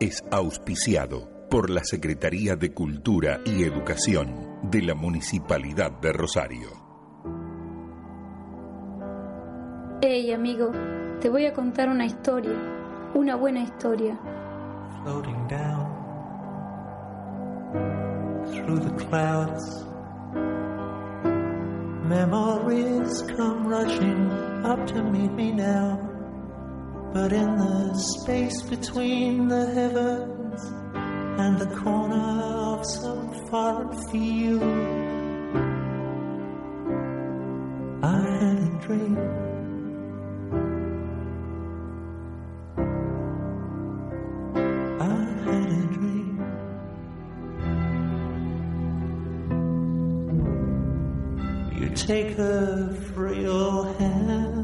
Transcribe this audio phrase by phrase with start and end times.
[0.00, 6.70] es auspiciado por la Secretaría de Cultura y Educación de la Municipalidad de Rosario.
[10.00, 10.72] Hey amigo,
[11.20, 12.56] te voy a contar una historia,
[13.14, 14.18] una buena historia.
[15.04, 15.86] floating down
[18.52, 19.84] through the clouds.
[22.08, 24.30] Memories come rushing
[24.64, 26.09] up to meet me now.
[27.12, 30.62] But in the space between the heavens
[31.40, 32.42] and the corner
[32.74, 34.62] of some foreign field,
[38.02, 39.40] I had a dream.
[52.06, 54.59] Take her frail hand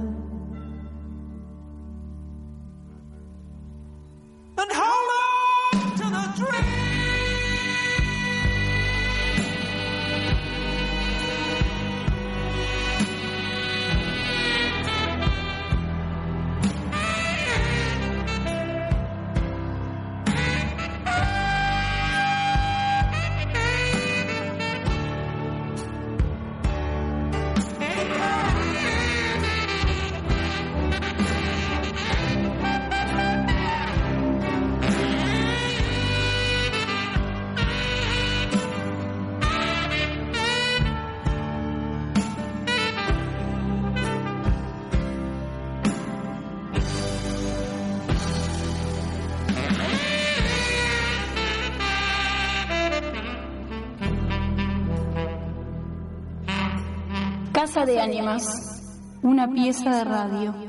[57.86, 58.82] de Ánimas,
[59.22, 60.65] una pieza de radio.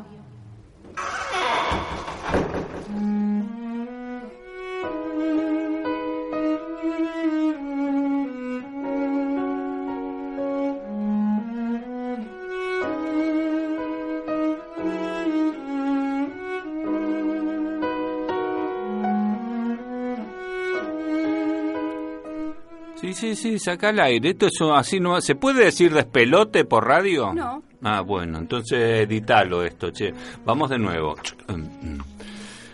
[23.18, 24.30] Sí, sí, saca al aire.
[24.30, 27.34] Esto es así, no ¿Se puede decir despelote por radio?
[27.34, 27.64] No.
[27.82, 30.14] Ah, bueno, entonces editalo esto, che.
[30.46, 31.16] Vamos de nuevo.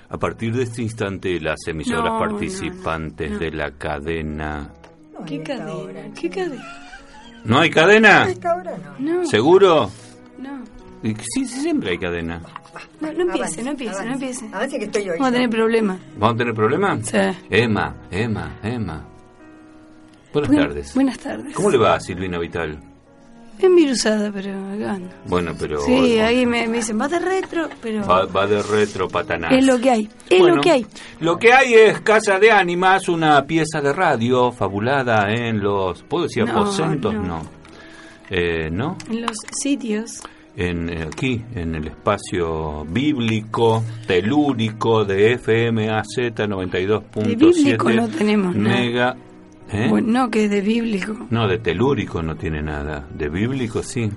[0.09, 3.39] A partir de este instante, las emisoras No, no, no, participantes no.
[3.39, 4.69] de la cadena...
[5.25, 6.13] ¿Qué cadena?
[6.19, 6.63] ¿Qué cadena?
[7.45, 8.27] ¿No hay cadena?
[8.99, 9.89] No, ¿Seguro?
[10.39, 10.63] no.
[11.03, 12.41] Sí, sí, siempre hay cadena.
[12.99, 14.47] No, no empiece, no empiece, no empiece.
[14.51, 15.99] Avance que estoy Vamos a tener problemas.
[16.17, 17.05] ¿Vamos a tener problemas?
[17.05, 17.17] Sí.
[17.49, 19.05] Emma, Emma, Emma.
[20.33, 20.93] Buenas Buen- tardes.
[20.95, 21.55] Buenas tardes.
[21.55, 22.79] ¿Cómo le va a Silvina Vital?
[23.59, 25.09] Envirusada, pero acá ando.
[25.27, 25.79] Bueno, pero...
[25.81, 29.53] Sí, ahí me, me dicen, va de retro, pero Va, va de retro patanás.
[29.53, 30.09] es lo que hay.
[30.29, 30.85] Es Bueno, lo que hay.
[31.19, 36.01] Lo que hay es Casa de Ánimas, una pieza de radio fabulada en los...
[36.03, 37.13] ¿Puedo decir aposentos?
[37.13, 37.21] no.
[37.23, 37.41] No.
[38.29, 38.97] Eh, ¿No?
[39.09, 40.21] En los sitios.
[40.57, 48.55] En, eh, aquí, en el espacio bíblico, telúrico de FMAZ 92.7 De bíblico no tenemos
[48.55, 49.15] mega...
[49.71, 49.87] ¿eh?
[49.89, 51.27] Bueno, no, que es de bíblico.
[51.29, 53.07] No, de telúrico no tiene nada.
[53.13, 54.09] De bíblico sí.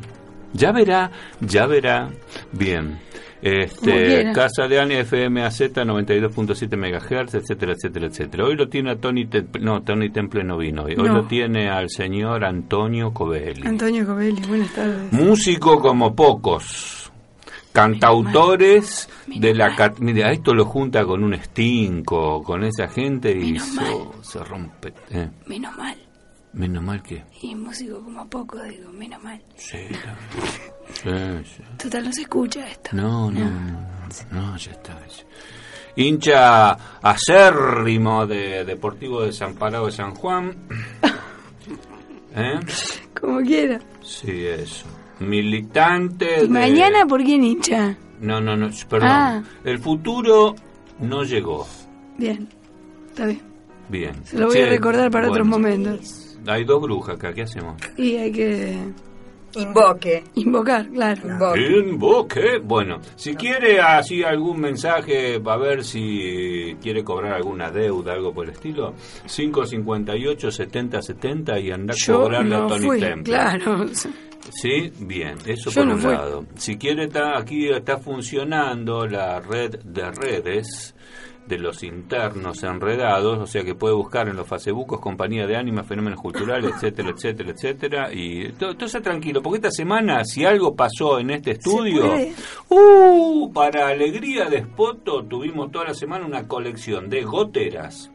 [0.53, 2.09] Ya verá, ya verá.
[2.53, 2.99] Bien.
[3.43, 4.33] Este.
[4.35, 8.45] Casa de Ania FM AZ 92.7 MHz, etcétera, etcétera, etcétera.
[8.45, 10.95] Hoy lo tiene a Tony Temple, no, Tony Temple no vino hoy.
[10.99, 11.17] Hoy No.
[11.17, 13.67] lo tiene al señor Antonio Covelli.
[13.67, 15.13] Antonio Covelli, buenas tardes.
[15.13, 17.06] Músico como pocos.
[17.77, 19.75] Cantautores de la...
[19.77, 24.93] cat- Mira, esto lo junta con un stinco, con esa gente y so- se rompe.
[25.11, 25.29] eh.
[25.47, 25.97] Menos mal.
[26.55, 27.23] Menos mal que...
[27.43, 29.41] Y músico como a poco, digo, menos mal.
[29.57, 29.77] Sí,
[30.95, 31.11] sí,
[31.45, 31.63] sí.
[31.77, 32.91] Total, no se escucha esto.
[32.95, 33.87] No, no, no,
[34.31, 34.99] no, ya está.
[35.97, 36.71] Hincha
[37.03, 40.57] acérrimo de Deportivo de San Parado de San Juan.
[42.35, 42.61] ¿Eh?
[43.19, 43.79] Como quiera.
[44.03, 44.87] Sí, eso.
[45.21, 46.49] Militante ¿Y de...
[46.49, 47.97] mañana por quién hincha?
[48.21, 49.09] No, no, no, perdón.
[49.11, 49.43] Ah.
[49.65, 50.55] El futuro
[51.01, 51.67] no llegó.
[52.19, 52.49] Bien,
[53.09, 53.41] está bien.
[53.89, 54.15] Bien.
[54.25, 56.39] Se lo voy a recordar para otros momentos.
[56.47, 57.75] Hay dos brujas acá, ¿qué hacemos?
[57.97, 58.79] Y hay que
[59.57, 60.23] Invoque.
[60.35, 61.23] Invocar, claro.
[61.25, 61.79] Invoque.
[61.79, 62.59] Invoque.
[62.63, 68.45] Bueno, si quiere así algún mensaje, a ver si quiere cobrar alguna deuda, algo por
[68.47, 68.95] el estilo,
[69.27, 73.23] 558 70 70 y anda a Yo cobrarle a no Tony fui, Temple.
[73.33, 73.87] claro.
[74.51, 76.13] Sí, bien, eso Yo por no un fui.
[76.13, 76.45] lado.
[76.57, 80.95] Si quiere, está, aquí está funcionando la red de redes
[81.47, 85.85] de los internos enredados, o sea que puede buscar en los facebookos compañía de ánima,
[85.85, 90.75] fenómenos culturales, etcétera, etcétera, etcétera, y todo, todo está tranquilo, porque esta semana si algo
[90.75, 92.05] pasó en este estudio,
[92.69, 98.11] uh, para alegría de Spoto tuvimos toda la semana una colección de goteras,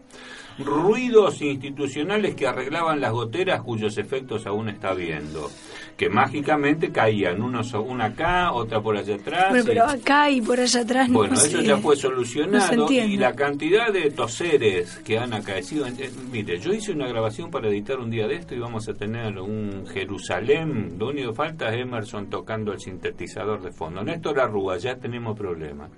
[0.60, 5.50] ruidos institucionales que arreglaban las goteras cuyos efectos aún está viendo,
[5.98, 9.50] que mágicamente caían, unos, una acá, otra por allá atrás.
[9.50, 13.34] Bueno, pero acá y por allá atrás no bueno, eso ya fue solucionado y la
[13.34, 15.86] cantidad de toseres que han acaecido.
[15.88, 18.94] eh, mire, yo hice una grabación para editar un día de esto y vamos a
[18.94, 20.96] tener un Jerusalén.
[20.98, 24.04] Lo único que falta es Emerson tocando el sintetizador de fondo.
[24.04, 25.90] Néstor Arrúa, ya tenemos problemas.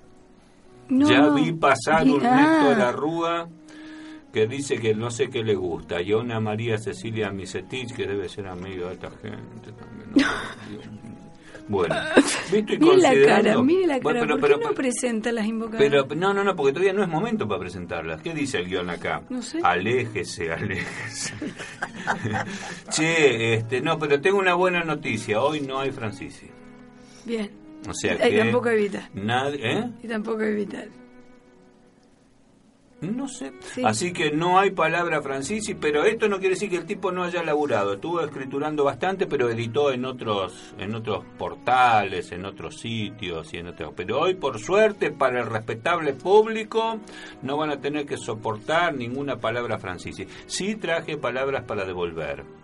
[0.88, 2.36] No, ya vi pasar un mirá.
[2.36, 3.48] Néstor Arrúa
[4.34, 6.02] que dice que no sé qué le gusta.
[6.02, 10.10] Y a una María Cecilia Misetich que debe ser amiga de esta gente también.
[10.16, 10.24] ¿no?
[11.66, 11.94] Bueno,
[12.52, 14.02] visto y Mire la cara, mire la cara.
[14.02, 15.78] Bueno, pero- ¿Por pero- qué no presenta las invocadas?
[15.80, 18.20] pero no, no, no, porque todavía no es momento para presentarlas.
[18.20, 19.22] ¿Qué dice el guion acá?
[19.30, 19.60] No sé.
[19.62, 21.32] Aléjese, aléjese.
[22.90, 25.40] che, este, no, pero tengo una buena noticia.
[25.40, 26.48] Hoy no hay Francisi.
[27.24, 27.50] Bien.
[27.88, 28.38] O sea y que...
[28.40, 29.08] tampoco evitar.
[29.14, 29.90] Nadie, ¿eh?
[30.02, 30.88] Y tampoco evitar.
[33.12, 33.52] No sé.
[33.60, 33.82] Sí.
[33.84, 37.24] Así que no hay palabra Francisi, pero esto no quiere decir que el tipo no
[37.24, 37.94] haya laburado.
[37.94, 43.68] Estuvo escriturando bastante, pero editó en otros en otros portales, en otros sitios y en
[43.68, 43.92] otros.
[43.96, 46.98] Pero hoy, por suerte, para el respetable público,
[47.42, 50.26] no van a tener que soportar ninguna palabra Francisi.
[50.46, 52.63] Sí traje palabras para devolver.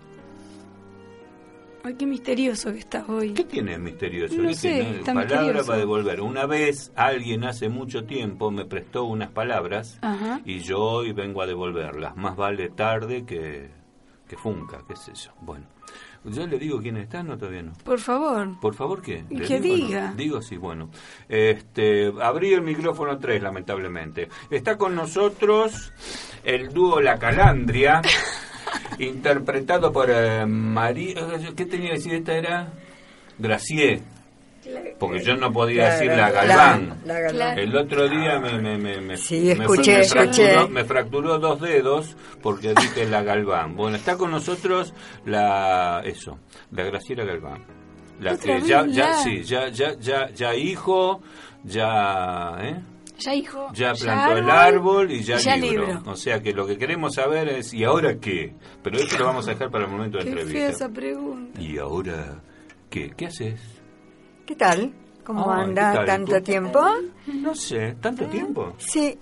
[1.83, 3.33] Ay, qué misterioso que estás hoy.
[3.33, 4.35] ¿Qué tiene de misterioso?
[4.37, 4.91] No ¿Qué sé, tiene?
[4.99, 5.67] está Palabra misterioso.
[5.67, 6.21] para devolver.
[6.21, 10.41] Una vez alguien hace mucho tiempo me prestó unas palabras Ajá.
[10.45, 12.15] y yo hoy vengo a devolverlas.
[12.17, 13.71] Más vale tarde que,
[14.29, 15.31] que funca, qué sé yo.
[15.41, 15.65] Bueno,
[16.25, 17.23] ¿yo le digo quién está?
[17.23, 17.73] No, todavía no.
[17.83, 18.61] Por favor.
[18.61, 19.25] Por favor, ¿qué?
[19.31, 19.87] ¿Le Que digo no?
[19.87, 20.15] diga.
[20.15, 20.91] Digo sí, bueno.
[21.31, 24.29] Este, abrí el micrófono 3, lamentablemente.
[24.51, 25.93] Está con nosotros
[26.45, 28.03] el dúo La Calandria,
[28.99, 31.15] interpretado por eh, María...
[31.57, 32.15] ¿Qué tenía que decir?
[32.15, 32.73] Esta era
[33.39, 34.03] Gracié.
[34.99, 37.01] Porque yo no podía Claro, decir la Galván.
[37.07, 37.59] la Galván.
[37.59, 40.27] El otro día me, me, me, me- Sí, me escuché, me escuché.
[40.51, 43.75] fracturó, me fracturó dos dedos porque dije la Galván.
[43.75, 44.93] Bueno, está con nosotros
[45.25, 46.39] la eso,
[46.73, 47.65] la Graciela Galván.
[48.21, 51.23] La que ya, ya, sí, ya, ya, ya, ya hijo,
[51.65, 52.77] ya, ¿eh?
[53.21, 53.69] Ya hijo.
[53.75, 56.03] ya plantó el árbol y ya, libro.
[56.07, 58.55] O sea que lo que queremos saber es ¿y ahora qué?
[58.83, 60.71] Pero eso lo vamos a dejar para el momento de Qué fea entrevista.
[60.71, 61.61] esa pregunta.
[61.61, 62.41] ¿Y ahora
[62.89, 63.11] qué?
[63.17, 63.61] ¿Qué haces?
[64.47, 64.93] ¿Qué tal?
[65.25, 66.81] ¿Cómo anda tanto ¿Cómo- tiempo?
[67.27, 68.73] No sé, ¿tanto tiempo?
[68.79, 69.17] Sí,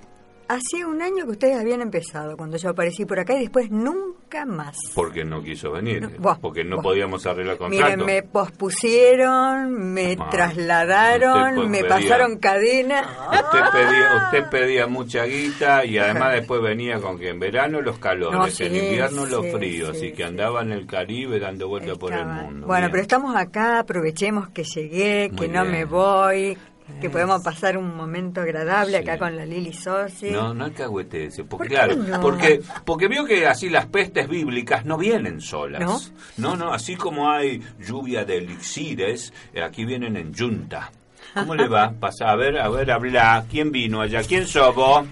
[0.49, 4.18] hacía un año que ustedes habían empezado cuando yo aparecí por acá y después nunca
[4.47, 4.77] más.
[4.95, 7.85] Porque no quiso venir, No, buah, porque no podíamos arreglar contrato.
[7.97, 13.03] Miren, me pospusieron, me Ah, trasladaron, usted me pedía- pasaron cadena.
[13.33, 17.99] Usted pedía, usted pedía mucha guita y además después venía con que en verano los
[17.99, 21.69] calores, No, sí, en invierno los fríos sí, y que andaba en el Caribe dando
[21.69, 22.67] vuelta por el mundo.
[22.67, 22.91] Bueno, Bien.
[22.93, 25.73] pero estamos acá, aprovechemos que llegué, Muy que no bien.
[25.73, 26.59] me voy,
[27.01, 29.03] que podemos pasar un momento agradable Sí.
[29.03, 30.31] acá con la Lili Sosi.
[30.31, 32.21] No, no alcahuetece, porque ¿Por qué claro, no?
[32.21, 35.81] porque porque vio que así las pestes bíblicas no vienen solas.
[35.81, 36.01] ¿No?
[36.37, 40.91] no, no, así como hay lluvia de elixires, eh, aquí vienen en yunta.
[41.35, 41.93] ¿Cómo le va?
[42.01, 43.45] Pasa, a ver, a ver, habla.
[43.51, 44.23] ¿Quién vino allá?
[44.23, 45.07] ¿Quién sos vos?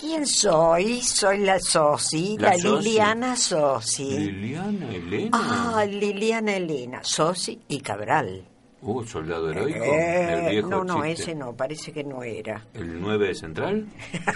[0.00, 1.02] ¿Quién soy?
[1.02, 2.84] Soy la Sosi, La la, Sosi.
[2.88, 4.18] Liliana Sosi.
[4.18, 5.30] Liliana Elena.
[5.32, 8.44] Ah, Liliana Elena, Sosi y Cabral.
[8.80, 9.82] Uh, soldado heroico.
[9.84, 11.22] Eh, el viejo no, no, chiste.
[11.22, 12.64] ese no, parece que no era.
[12.74, 13.86] ¿El 9 de Central?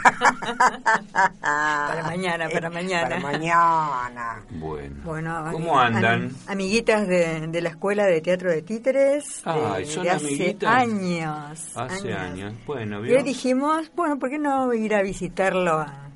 [1.40, 3.08] Para mañana, para mañana.
[3.08, 4.42] Para mañana.
[4.50, 4.96] Bueno.
[5.04, 6.22] Bueno, ¿Cómo andan?
[6.24, 9.42] am- amiguitas de, de la Escuela de Teatro de Títeres.
[9.44, 10.70] Ay, de, ¿son de hace amiguitas?
[10.70, 11.76] años.
[11.76, 12.54] Hace años.
[12.66, 13.16] Bueno, Y ¿vio?
[13.18, 16.10] hoy dijimos, bueno, ¿por qué no ir a visitarlo a,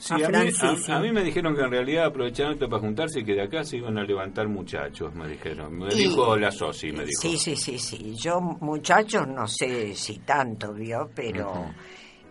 [0.00, 0.88] Sí, a a, mí, Francis?
[0.88, 3.42] a- a mí me dijeron que en realidad aprovecharon esto para juntarse y que de
[3.42, 5.76] acá se iban a levantar muchachos, me dijeron.
[5.78, 7.20] Me Y- dijo la Sosi, me dijo.
[7.20, 8.14] Sí, sí, sí, sí.
[8.16, 11.10] Yo, muchachos, no sé si tanto, ¿vio?
[11.14, 11.66] Pero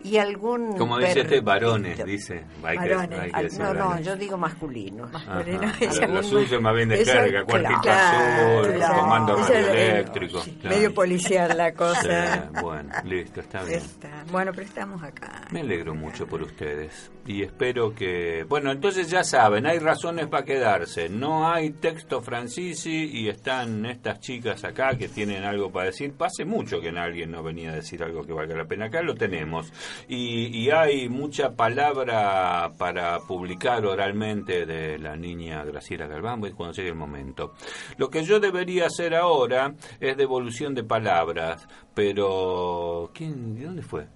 [0.03, 2.45] y algún Como dice este, varones, dice.
[2.63, 3.19] Hay que- Varones.
[3.19, 4.05] hay que decir no, no, varones.
[4.05, 5.09] yo digo masculino.
[5.13, 5.35] Ajá.
[5.35, 5.61] Masculino.
[6.07, 8.99] Lo- Lo suyo más bien de carga, cuartito claro, azul, claro.
[8.99, 10.41] comando radioeléctrico.
[10.61, 10.75] claro.
[10.75, 12.35] Medio policial la cosa.
[12.53, 13.79] Sí, bueno, listo, está bien.
[13.79, 14.23] Está.
[14.31, 15.41] Bueno, pero estamos acá.
[15.51, 18.45] Me alegro mucho por ustedes y espero que...
[18.47, 21.09] Bueno, entonces ya saben, hay razones para quedarse.
[21.09, 26.13] No hay texto Francisi y están estas chicas acá que tienen algo para decir.
[26.13, 28.85] Pase mucho que alguien no venía a decir algo que valga la pena.
[28.87, 29.71] Acá lo tenemos.
[30.07, 36.75] Y, y hay mucha palabra para publicar oralmente de la niña Graciela Galván pues, cuando
[36.75, 37.53] llegue el momento.
[37.97, 43.11] Lo que yo debería hacer ahora es devolución de palabras, pero...
[43.13, 44.07] ¿quién, ¿De dónde fue?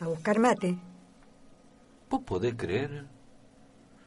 [0.00, 0.76] A buscar mate.
[2.08, 3.04] ¿Vos podés creer?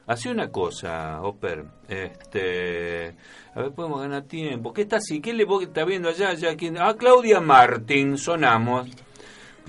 [0.10, 1.66] Hace una cosa, Oper.
[1.88, 3.16] Este,
[3.54, 4.74] a ver, podemos ganar tiempo.
[4.74, 5.22] ¿Qué está así?
[5.22, 6.30] ¿Qué le vos está viendo allá?
[6.30, 6.78] allá ¿Quién?
[6.80, 8.90] Ah, Claudia Martín, sonamos.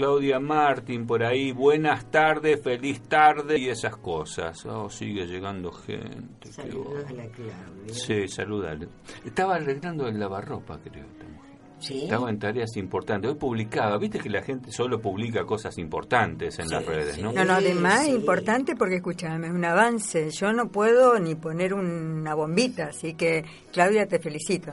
[0.01, 1.53] Claudia Martín por ahí.
[1.53, 4.65] Buenas tardes, feliz tarde y esas cosas.
[4.65, 6.39] Oh, sigue llegando gente.
[6.41, 7.93] qué Saludos a la Claudia.
[7.93, 8.89] Sí, saludale.
[9.27, 11.05] Estaba arreglando el lavarropa, creo.
[11.05, 11.51] esta mujer.
[11.81, 12.05] ¿Sí?
[12.05, 13.31] Estaba en tareas importantes.
[13.31, 13.99] Hoy publicaba.
[13.99, 17.31] Viste que la gente solo publica cosas importantes en las redes, ¿no?
[17.33, 20.31] No, no, además es importante porque, escúchame, es un avance.
[20.31, 24.73] Yo no puedo ni poner una bombita, así que, Claudia, te felicito.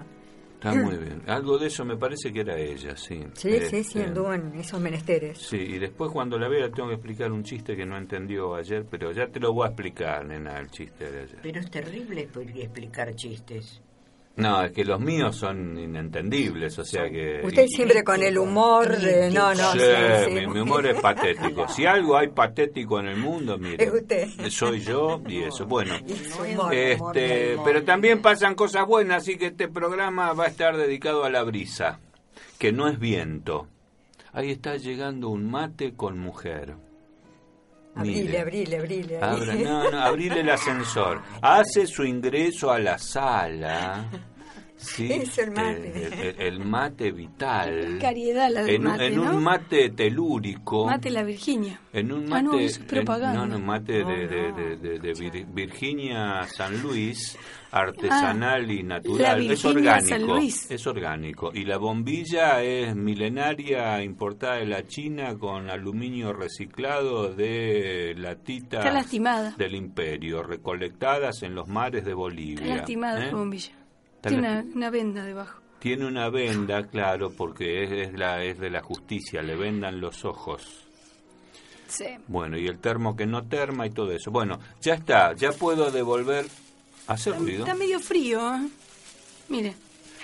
[0.58, 1.22] Está muy bien.
[1.28, 3.24] Algo de eso me parece que era ella, sí.
[3.34, 5.38] Sí, sí, sí, Este, anduvo en esos menesteres.
[5.38, 8.84] Sí, y después cuando la vea tengo que explicar un chiste que no entendió ayer,
[8.90, 11.40] pero ya te lo voy a explicar, nena, el chiste de ayer.
[11.44, 13.82] Pero es terrible expli- explicar chistes.
[14.38, 17.42] No, es que los míos son inentendibles, o sea que...
[17.44, 19.32] Usted siempre con el humor de...
[19.32, 20.32] No, no, Sí, sí, sí.
[20.32, 21.68] Mi, mi humor es patético.
[21.68, 24.28] Si algo hay patético en el mundo, mire, Es usted.
[24.50, 25.66] soy yo y eso.
[25.66, 26.74] Bueno, Y su humor.
[26.74, 31.32] este, pero también pasan cosas buenas, así que este programa va a estar dedicado a
[31.32, 32.00] la brisa,
[32.60, 33.68] que no es viento.
[34.34, 36.76] Ahí está llegando un mate con mujer.
[37.98, 39.20] Abrile, abrile, abrile.
[39.22, 41.22] Abra- no, no, abrile el ascensor.
[41.42, 44.06] Hace su ingreso a la sala.
[44.78, 46.06] Sí, Es el mate.
[46.06, 47.98] El, el- el mate vital.
[48.02, 49.24] Cariedad la del en, un- mate, en ¿no?
[49.36, 50.86] un mate telúrico.
[50.86, 51.80] Mate la Virginia.
[51.94, 52.44] En un Ah, mate.
[52.44, 53.46] no, eso es en- propaganda.
[53.46, 57.38] no, no, mate de, de- de- de- de Vir- Virginia San Luis,
[57.72, 59.48] artesanal y natural.
[59.48, 60.08] la es orgánico.
[60.10, 60.70] San Luis.
[60.72, 61.52] Es orgánico.
[61.54, 68.92] Y la bombilla es milenaria, importada de la China con aluminio reciclado de latitas Está
[68.94, 69.56] lastimada.
[69.58, 72.64] del imperio, recolectadas en los mares de Bolivia.
[72.64, 73.32] Está lastimada ¿eh?
[73.32, 73.72] la bombilla.
[74.18, 75.62] Está Tiene una, una venda debajo.
[75.80, 80.26] Tiene una venda, claro, porque es, es la, es de la justicia, le vendan los
[80.26, 80.86] ojos.
[81.88, 82.06] Sí.
[82.28, 84.32] Bueno, y el termo que no terma y todo eso.
[84.32, 86.46] Bueno, ya está, ya puedo devolver.
[87.08, 87.60] ¿Hace ruido?
[87.60, 88.56] Está medio frío.
[88.56, 88.68] ¿eh?
[89.50, 89.76] Mire.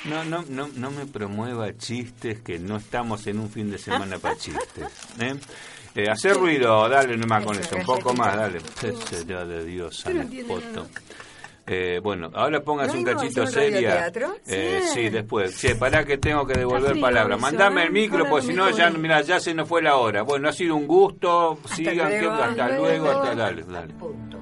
[0.05, 4.17] No, no, no, no me promueva chistes que no estamos en un fin de semana
[4.17, 4.85] para chistes.
[5.19, 5.35] ¿eh?
[5.95, 8.59] Eh, hacer ruido, dale nomás con eso, un poco más, dale.
[8.59, 10.29] De Dios, San.
[11.65, 14.11] Eh, bueno, ahora póngase ¿No un cachito hacer un seria.
[14.47, 14.89] Eh, Sí.
[14.93, 15.57] sí, después.
[15.57, 17.39] Che, pará que tengo que devolver palabras.
[17.39, 17.85] Mandame ¿eh?
[17.85, 20.23] el micro, Ahora pues si no, ya, mira, ya se nos fue la hora.
[20.23, 21.57] Bueno, ha sido un gusto.
[21.73, 23.09] Sigan, luego, que- hasta hasta luego, luego.
[23.11, 23.93] hasta dale, dale.
[23.93, 24.37] Punto.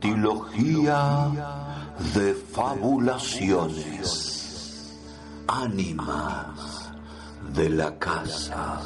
[0.00, 1.28] Antilogía
[2.14, 4.29] de fabulaciones.
[5.52, 6.92] Ánimas
[7.52, 8.80] de la casa.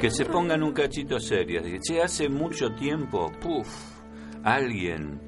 [0.00, 1.62] Que se pongan un cachito serio.
[1.62, 3.68] Dice, Che, hace mucho tiempo, puf,
[4.42, 5.20] alguien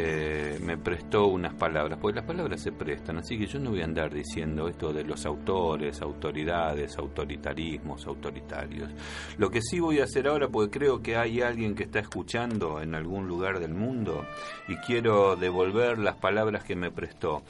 [0.00, 3.80] eh, me prestó unas palabras, porque las palabras se prestan, así que yo no voy
[3.80, 8.92] a andar diciendo esto de los autores, autoridades, autoritarismos, autoritarios.
[9.38, 12.80] Lo que sí voy a hacer ahora, porque creo que hay alguien que está escuchando
[12.80, 14.24] en algún lugar del mundo
[14.68, 17.42] y quiero devolver las palabras que me prestó,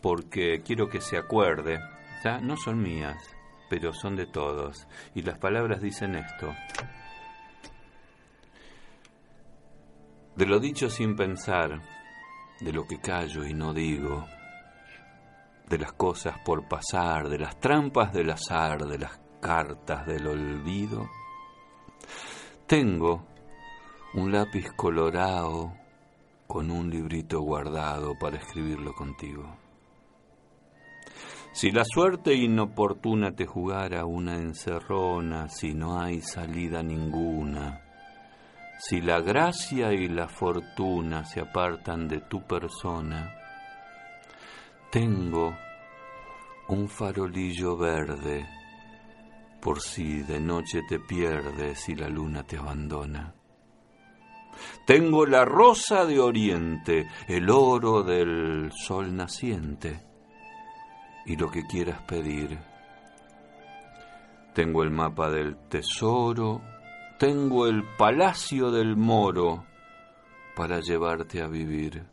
[0.00, 1.80] porque quiero que se acuerde,
[2.22, 2.40] ¿ya?
[2.40, 3.16] no son mías,
[3.68, 4.86] pero son de todos.
[5.16, 6.54] Y las palabras dicen esto.
[10.36, 11.80] De lo dicho sin pensar,
[12.60, 14.26] de lo que callo y no digo,
[15.68, 21.08] de las cosas por pasar, de las trampas del azar, de las cartas del olvido,
[22.66, 23.26] tengo
[24.14, 25.72] un lápiz colorado
[26.46, 29.56] con un librito guardado para escribirlo contigo.
[31.52, 37.85] Si la suerte inoportuna te jugara una encerrona, si no hay salida ninguna,
[38.78, 43.34] si la gracia y la fortuna se apartan de tu persona,
[44.90, 45.56] tengo
[46.68, 48.46] un farolillo verde
[49.60, 53.34] por si de noche te pierdes y la luna te abandona.
[54.86, 60.00] Tengo la rosa de oriente, el oro del sol naciente
[61.26, 62.58] y lo que quieras pedir.
[64.54, 66.62] Tengo el mapa del tesoro,
[67.18, 69.64] tengo el palacio del moro
[70.54, 72.04] para llevarte a vivir.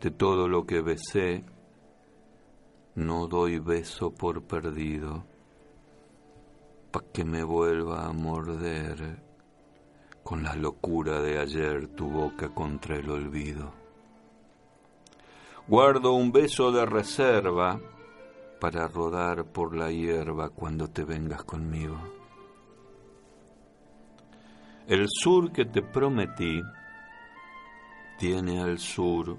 [0.00, 1.44] De todo lo que besé,
[2.96, 5.24] no doy beso por perdido,
[6.90, 9.22] pa' que me vuelva a morder
[10.24, 13.72] con la locura de ayer tu boca contra el olvido.
[15.68, 17.80] Guardo un beso de reserva
[18.60, 22.15] para rodar por la hierba cuando te vengas conmigo.
[24.88, 26.62] El sur que te prometí
[28.18, 29.36] tiene al sur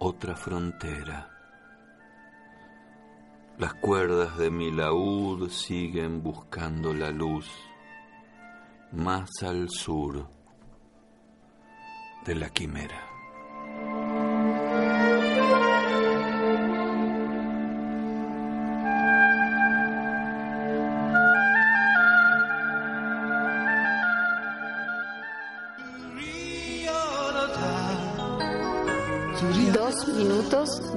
[0.00, 1.30] otra frontera.
[3.56, 7.48] Las cuerdas de mi laúd siguen buscando la luz
[8.90, 10.26] más al sur
[12.26, 13.13] de la quimera.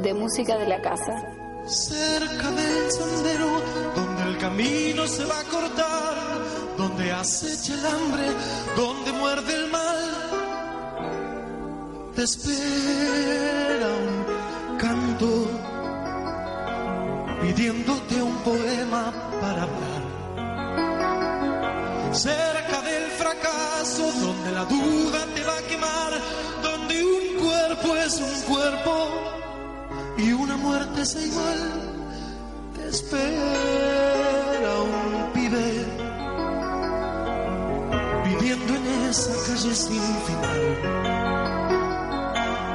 [0.01, 1.13] De música de la casa.
[1.65, 3.61] Cerca del sendero
[3.95, 6.15] donde el camino se va a cortar,
[6.77, 8.27] donde acecha el hambre,
[8.75, 9.97] donde muerde el mal,
[12.15, 15.27] te espera un canto
[17.41, 19.11] pidiéndote un poema
[19.41, 20.03] para hablar.
[22.13, 26.13] Cerca del fracaso, donde la duda te va a quemar,
[26.63, 29.36] donde un cuerpo es un cuerpo
[31.01, 31.59] es igual,
[32.75, 35.85] te espera un pibe
[38.25, 40.61] viviendo en esa calle sin final.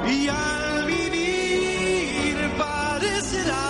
[0.09, 3.69] Y al vivir parecerá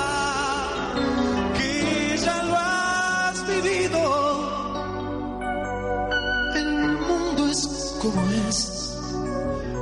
[1.56, 4.02] que ya lo has vivido.
[6.54, 8.99] El mundo es como es,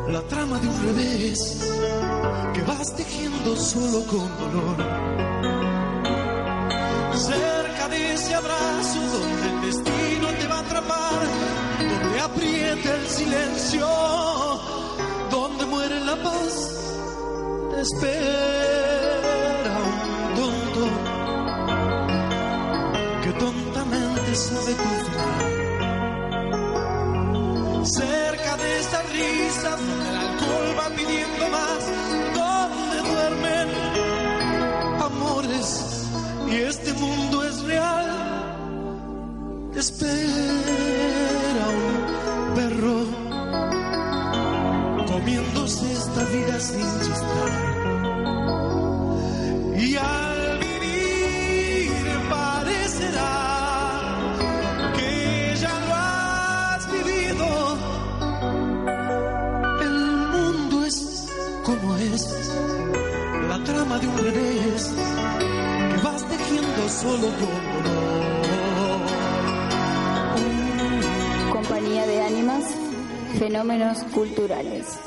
[0.08, 1.60] la trama de un revés
[2.54, 4.76] que vas tejiendo solo con dolor.
[7.14, 11.20] Cerca de ese abrazo donde el destino te va a atrapar,
[11.78, 13.86] donde aprieta el silencio,
[15.30, 16.54] donde muere la paz,
[17.80, 20.84] espera un tonto
[23.23, 25.60] que tontamente sabe tu final.
[27.84, 31.84] Cerca de esta risa donde el alcohol va pidiendo más,
[32.34, 33.69] donde duermen
[35.00, 36.06] amores
[36.50, 38.06] y este mundo es real.
[39.76, 43.06] Espera un perro
[45.06, 47.70] comiéndose esta vida sin chistar.
[73.60, 74.99] Fenómenos culturales.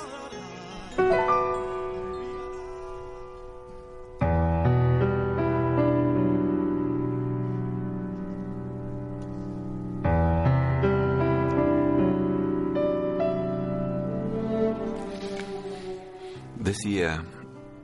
[16.60, 17.24] Decía,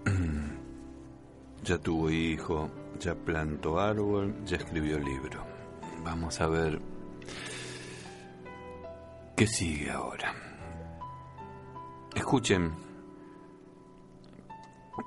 [1.63, 5.43] ya tuvo hijo, ya plantó árbol, ya escribió libro.
[6.03, 6.79] Vamos a ver
[9.35, 10.48] qué sigue ahora.
[12.15, 12.73] Escuchen,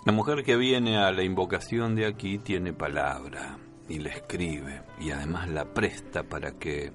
[0.05, 5.11] la mujer que viene a la invocación de aquí tiene palabra y la escribe y
[5.11, 6.93] además la presta para que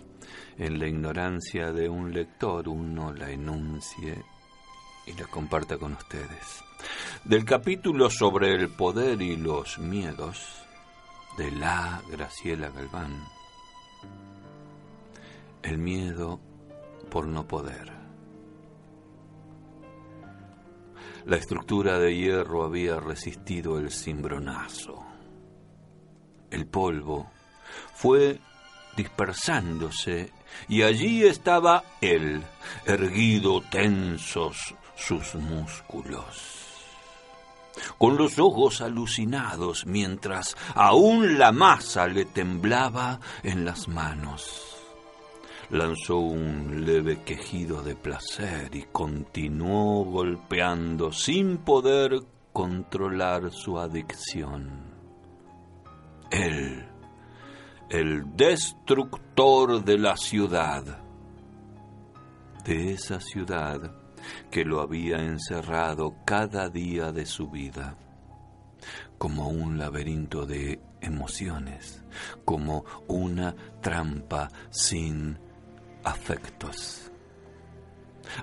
[0.58, 4.24] en la ignorancia de un lector uno la enuncie
[5.06, 6.63] y la comparta con ustedes.
[7.24, 10.63] Del capítulo sobre el poder y los miedos
[11.38, 13.24] de la Graciela Galván.
[15.63, 16.39] El miedo
[17.10, 17.96] por no poder.
[21.28, 25.06] La estructura de hierro había resistido el cimbronazo.
[26.50, 27.30] El polvo
[27.94, 28.40] fue
[28.96, 30.32] dispersándose
[30.70, 32.42] y allí estaba él,
[32.86, 36.63] erguido tensos sus músculos.
[37.98, 44.66] con los ojos alucinados, mientras aún la masa le temblaba en las manos.
[45.69, 52.21] Lanzó un leve quejido de placer y continuó golpeando sin poder
[52.53, 54.95] controlar su adicción.
[56.32, 56.86] Él,
[57.89, 61.01] el destructor de la ciudad,
[62.63, 63.91] de esa ciudad
[64.49, 67.97] que lo había encerrado cada día de su vida,
[69.17, 72.03] como un laberinto de emociones,
[72.45, 75.38] como una trampa sin
[76.08, 77.12] afectos.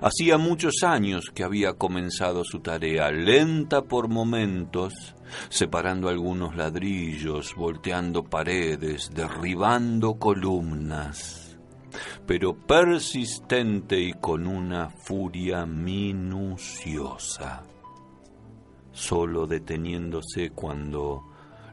[0.01, 5.15] Hacía muchos años que había comenzado su tarea, lenta por momentos,
[5.49, 11.57] separando algunos ladrillos, volteando paredes, derribando columnas,
[12.25, 17.63] pero persistente y con una furia minuciosa,
[18.91, 21.23] solo deteniéndose cuando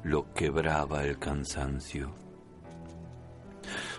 [0.04, 2.21] lo quebraba el cansancio.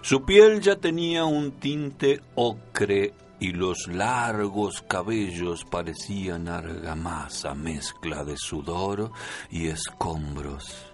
[0.03, 8.35] Su piel ya tenía un tinte ocre y los largos cabellos parecían argamasa, mezcla de
[8.35, 9.11] sudor
[9.49, 10.91] y escombros.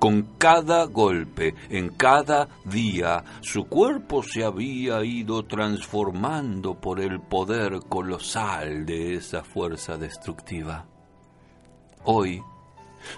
[0.00, 7.78] Con cada golpe, en cada día, su cuerpo se había ido transformando por el poder
[7.88, 10.84] colosal de esa fuerza destructiva.
[12.02, 12.42] Hoy,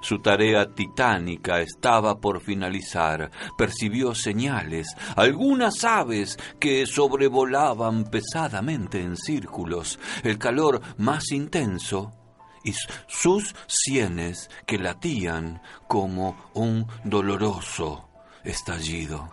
[0.00, 3.30] su tarea titánica estaba por finalizar.
[3.56, 12.12] Percibió señales, algunas aves que sobrevolaban pesadamente en círculos, el calor más intenso
[12.64, 12.74] y
[13.06, 18.08] sus sienes que latían como un doloroso
[18.44, 19.30] estallido.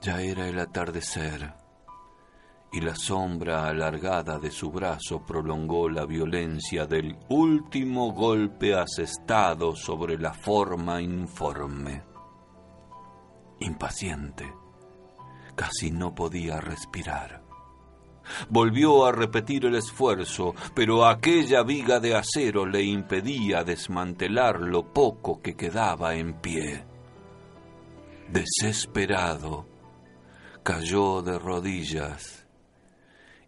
[0.00, 1.61] Ya era el atardecer
[2.72, 10.18] y la sombra alargada de su brazo prolongó la violencia del último golpe asestado sobre
[10.18, 12.02] la forma informe.
[13.60, 14.50] Impaciente,
[15.54, 17.42] casi no podía respirar.
[18.48, 25.42] Volvió a repetir el esfuerzo, pero aquella viga de acero le impedía desmantelar lo poco
[25.42, 26.86] que quedaba en pie.
[28.30, 29.66] Desesperado,
[30.62, 32.41] cayó de rodillas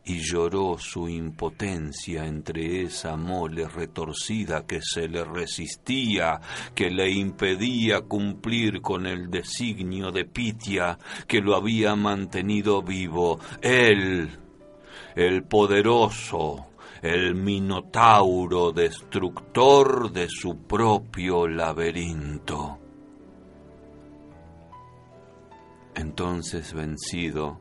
[0.07, 6.41] y lloró su impotencia entre esa mole retorcida que se le resistía,
[6.75, 13.41] que le impedía cumplir con el designio de Pitia que lo había mantenido vivo.
[13.63, 14.29] Él,
[15.15, 16.67] el poderoso,
[17.01, 22.79] el minotauro destructor de su propio laberinto.
[25.95, 27.61] Entonces vencido,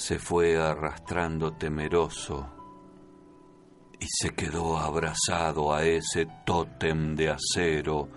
[0.00, 2.48] se fue arrastrando temeroso
[3.98, 8.08] y se quedó abrazado a ese tótem de acero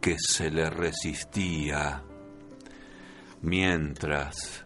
[0.00, 2.04] que se le resistía
[3.42, 4.64] mientras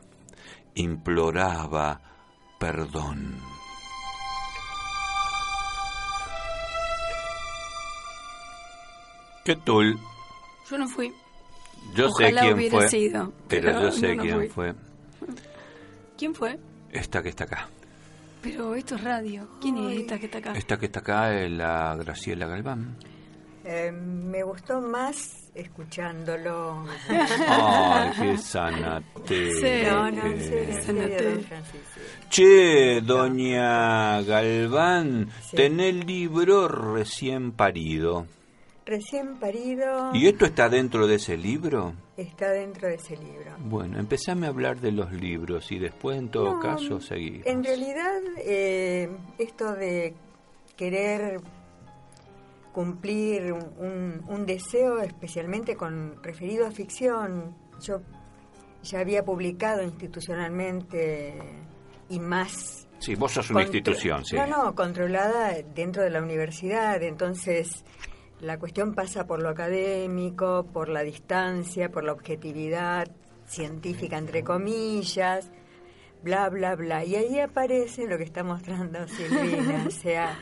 [0.74, 2.02] imploraba
[2.60, 3.40] perdón.
[9.42, 9.98] ¿Qué tal?
[10.70, 11.14] Yo no fui.
[11.94, 14.48] Yo sé Ojalá quién hubiera fue, sido, pero, pero yo sé no quién fui.
[14.48, 14.87] fue.
[16.18, 16.58] ¿Quién fue?
[16.90, 17.68] Esta que está acá.
[18.42, 19.48] Pero esto es radio.
[19.60, 20.52] ¿Quién es esta que está acá?
[20.52, 22.96] Esta que está acá es la Graciela Galván.
[23.64, 26.84] Eh, me gustó más escuchándolo.
[27.08, 29.52] Ay, qué sanate.
[29.54, 29.88] Sí.
[29.90, 31.44] No, no, serio, en serio, Sanate.
[32.30, 35.56] Che, doña Galván, Sí.
[35.56, 38.26] tenés el libro recién parido.
[38.88, 41.92] Recién parido ¿Y esto está dentro de ese libro?
[42.16, 43.52] está dentro de ese libro.
[43.58, 47.46] Bueno, empezame a hablar de los libros y después, en todo No, caso, seguimos.
[47.46, 50.14] En realidad, eh, esto de
[50.74, 51.40] querer
[52.72, 58.00] cumplir un, un- deseo especialmente con referido a ficción, yo
[58.82, 61.34] ya había publicado institucionalmente
[62.08, 64.34] y más Sí, vos sos una institución, sí.
[64.36, 67.00] No, no, controlada dentro de la universidad.
[67.02, 67.84] Entonces,
[68.40, 73.08] la cuestión pasa por lo académico, por la distancia, por la objetividad
[73.46, 75.50] científica, entre comillas,
[76.22, 77.04] bla, bla, bla.
[77.04, 79.84] Y ahí aparece lo que está mostrando Silvina.
[79.88, 80.38] o sea,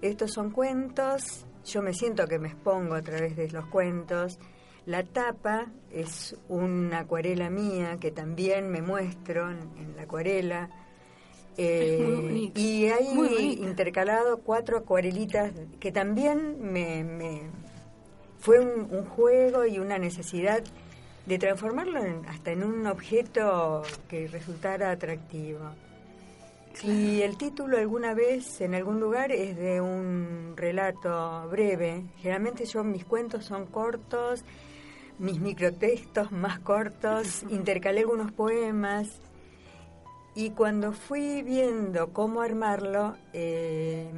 [0.00, 4.38] estos son cuentos, yo me siento que me expongo a través de los cuentos.
[4.86, 10.70] La tapa es una acuarela mía que también me muestro en, en la acuarela.
[11.56, 17.42] Eh, muy bonito, y hay muy intercalado cuatro acuarelitas que también me, me-
[18.40, 20.62] fue un, un juego y una necesidad
[21.26, 25.60] de transformarlo en- hasta en un objeto que resultara atractivo.
[26.82, 32.02] Y el título alguna vez en algún lugar es de un relato breve.
[32.18, 34.42] Generalmente yo mis cuentos son cortos,
[35.20, 39.08] mis microtextos más cortos, intercalé algunos poemas.
[40.34, 44.10] Y cuando fui viendo cómo armarlo, eh,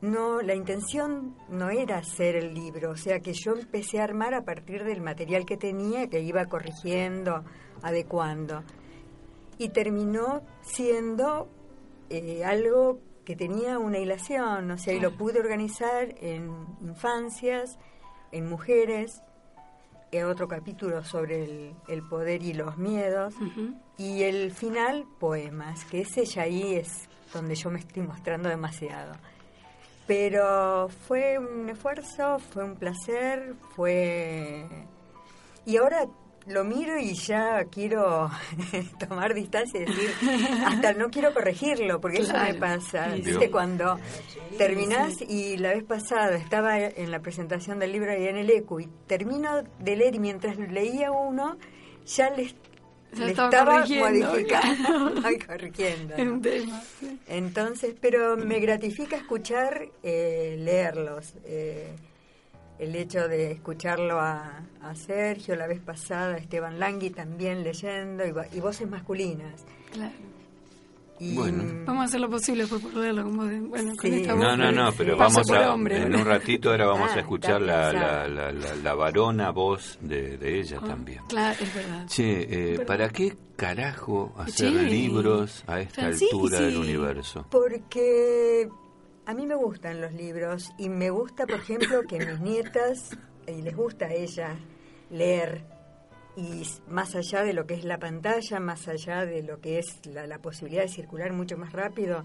[0.00, 4.32] no, la intención no era hacer el libro, o sea que yo empecé a armar
[4.34, 7.44] a partir del material que tenía, que iba corrigiendo,
[7.82, 8.62] adecuando.
[9.58, 11.48] Y terminó siendo
[12.10, 16.48] eh, algo que tenía una hilación, o sea, y lo pude organizar en
[16.80, 17.76] infancias,
[18.30, 19.20] en mujeres,
[20.24, 23.34] otro capítulo sobre el, el poder y los miedos,
[23.96, 29.14] y el final, poemas, que ese ya ahí es donde yo me estoy mostrando demasiado.
[30.06, 34.64] Pero fue un esfuerzo, fue un placer, fue...
[35.66, 36.06] Y ahora
[36.48, 38.30] lo miro y ya quiero
[39.08, 40.10] tomar distancia y decir,
[40.64, 43.08] hasta no quiero corregirlo, porque eso me pasa.
[43.08, 43.50] ¿Viste?
[43.50, 43.98] Cuando
[44.56, 48.80] terminás y la vez pasada estaba en la presentación del libro ahí en el ECU
[48.80, 51.56] y termino de leer y mientras leía uno,
[52.06, 52.54] ya les
[53.16, 56.14] le estaba, modificando, corrigiendo.
[57.26, 61.32] Entonces, pero me gratifica escuchar, eh, leerlos.
[61.44, 61.94] Eh,
[62.78, 68.60] el hecho de escucharlo a, a, Sergio la vez pasada, Esteban Langui también leyendo y,
[68.60, 69.64] voces masculinas.
[69.92, 70.14] Claro.
[71.18, 71.64] bueno.
[71.84, 75.16] Vamos a hacer lo posible por leerlo como bueno, con esta No, no, no, pero
[75.16, 79.50] vamos a en un ratito ahora vamos a ah, escuchar la, la, la, la, varona
[79.50, 81.22] voz de, de ella ah, también.
[81.28, 82.06] Claro, es verdad.
[82.06, 87.44] Che, eh, ¿para qué carajo hacer libros a esta altura del universo?
[87.50, 88.68] Porque
[89.28, 93.10] a mí me gustan los libros y me gusta, por ejemplo, que mis nietas,
[93.46, 94.58] y les gusta a ellas
[95.10, 95.66] leer,
[96.34, 100.00] y más allá de lo que es la pantalla, más allá de lo que es
[100.06, 102.24] la, posibilidad de circular mucho más rápido,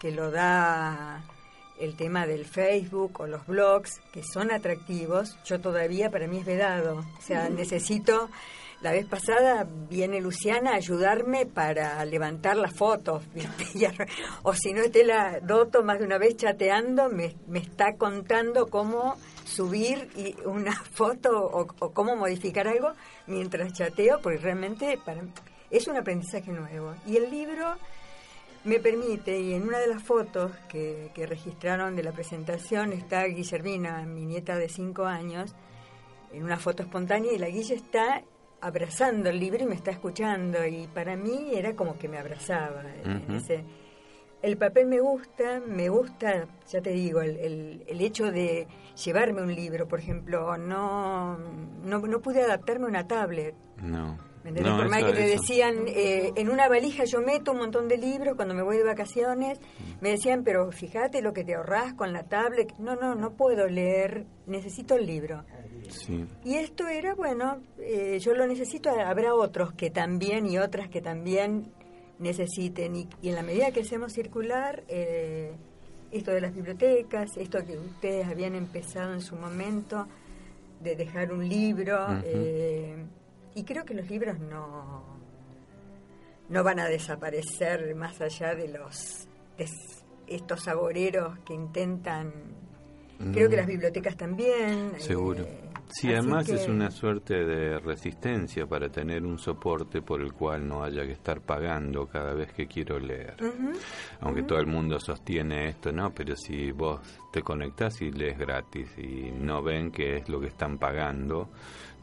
[0.00, 1.24] que lo da
[1.80, 6.46] el tema del Facebook o los blogs, que son atractivos, yo todavía para mí es
[6.46, 7.04] vedado.
[7.18, 8.30] O sea, necesito
[8.80, 13.22] la vez pasada viene Luciana a ayudarme para levantar las fotos,
[14.42, 18.68] o si no esté la Doto más de una vez chateando, me, me está contando
[18.68, 20.08] cómo subir
[20.46, 22.92] una foto o, cómo modificar algo
[23.26, 25.22] mientras chateo, porque realmente para,
[25.70, 26.94] es un aprendizaje nuevo.
[27.06, 27.74] Y el libro
[28.64, 33.24] me permite, y en una de las fotos que, que registraron de la presentación está
[33.24, 35.54] Guillermina, mi nieta de 5 años,
[36.32, 38.22] en una foto espontánea, y la Guille está
[38.60, 42.82] abrazando el libro y me está escuchando y para mí era como que me abrazaba.
[44.42, 48.66] el papel me gusta, me gusta, ya te digo, el, el, hecho de
[49.04, 53.54] llevarme un libro, por ejemplo, no, no, no pude adaptarme a una tablet.
[53.82, 54.29] No.
[54.44, 57.98] ¿Me Por más que te decían, eh, en una valija yo meto un montón de
[57.98, 59.60] libros cuando me voy de vacaciones,
[60.00, 62.74] me decían, pero fíjate lo que te ahorras con la tablet.
[62.78, 65.44] No, no, no puedo leer, necesito el libro.
[66.44, 71.02] Y esto era, bueno, eh, yo lo necesito, habrá otros que también y otras que
[71.02, 71.72] también
[72.18, 72.96] necesiten.
[72.96, 75.52] Y, en la medida que hacemos circular, eh,
[76.12, 80.06] esto de las bibliotecas, esto que ustedes habían empezado en su momento,
[80.80, 83.04] de dejar un libro, eh,
[83.60, 85.04] y creo que los libros no,
[86.48, 89.68] no van a desaparecer más allá de los de
[90.26, 92.32] estos saboreros que intentan
[93.32, 95.44] creo que las bibliotecas también seguro.
[95.92, 100.84] Sí, además es una suerte de resistencia para tener un soporte por el cual no
[100.84, 103.36] haya que estar pagando cada vez que quiero leer.
[104.20, 107.00] Aunque todo el mundo sostiene esto, no, pero si vos
[107.32, 111.50] te conectás y lees gratis y no ven que es lo que están pagando,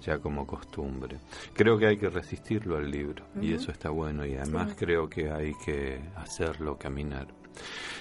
[0.02, 1.18] ya como costumbre.
[1.54, 5.32] Creo que hay que resistirlo al libro y eso está bueno y además creo que
[5.32, 7.28] hay que hacerlo caminar.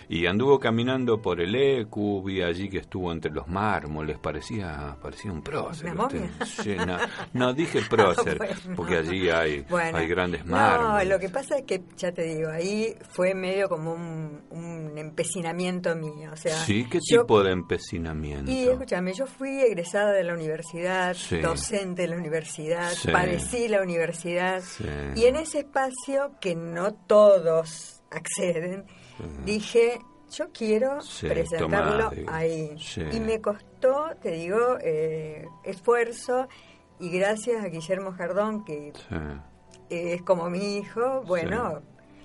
[0.08, 5.32] Y anduvo caminando por el ECU, vi allí que estuvo entre los mármoles, parecía parecía
[5.32, 5.94] un prócer.
[7.32, 8.38] no, dije prócer,
[8.76, 11.08] porque allí hay, hay grandes mármoles.
[11.08, 15.94] No, lo que pasa es que, ya te digo, ahí fue medio como un, empecinamiento
[15.94, 16.30] mío.
[16.32, 18.50] O sea, sí, ¿qué tipo de empecinamiento?
[18.50, 24.62] Y escúchame, yo fui egresada de la universidad, docente de la universidad, padecí la universidad,
[25.14, 28.84] y en ese espacio que no todos acceden,
[29.44, 30.00] dije,
[30.30, 32.76] yo quiero presentarlo ahí.
[33.12, 36.48] Y me costó, te digo, eh, esfuerzo
[36.98, 38.92] y gracias a Guillermo Jardón, que
[39.90, 41.82] es como mi hijo, bueno,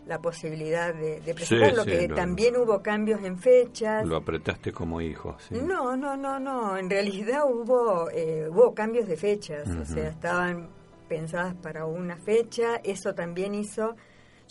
[0.07, 4.05] la posibilidad de, presentarlo, que también hubo cambios en fechas.
[4.05, 9.17] Lo apretaste como hijo, No, no, no, no, en realidad hubo, eh, hubo cambios de
[9.17, 10.69] fechas, o sea, estaban
[11.07, 13.95] pensadas para una fecha, eso también hizo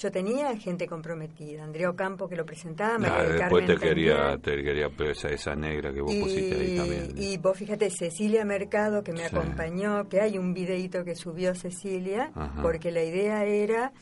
[0.00, 4.62] yo tenía gente comprometida, Andrea Ocampo que lo presentaba, María ah, después te quería, te
[4.62, 7.12] quería esa, esa negra que vos pusiste ahí también.
[7.16, 12.32] Y vos fíjate, Cecilia Mercado que me acompañó, que hay un videito que subió Cecilia,
[12.62, 13.92] porque la idea era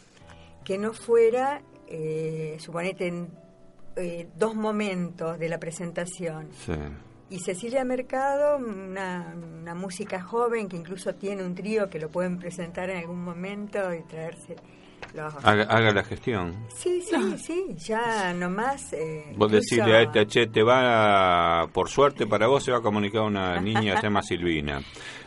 [0.64, 3.28] que no fuera, eh, suponete, en
[3.96, 6.48] eh, dos momentos de la presentación.
[7.28, 12.38] Y Cecilia Mercado, una, una música joven que incluso tiene un trío que lo pueden
[12.38, 14.54] presentar en algún momento y traerse
[15.42, 16.66] Haga, la gestión.
[16.74, 18.92] Sí, sí, sí, ya nomás.
[18.92, 22.82] Eh, vos decirle a este, che, te va, por suerte para vos, se va a
[22.82, 24.80] comunicar una niña se llama Silvina.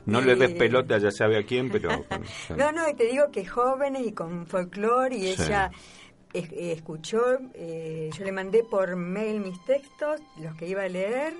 [0.05, 1.89] No le des pelota, ya sabe a quién, pero.
[2.57, 5.71] no, no, y te digo que jóvenes y con folclore, y ella
[6.33, 7.21] escuchó,
[7.53, 11.33] eh, yo le mandé por mail mis textos, los que iba a leer,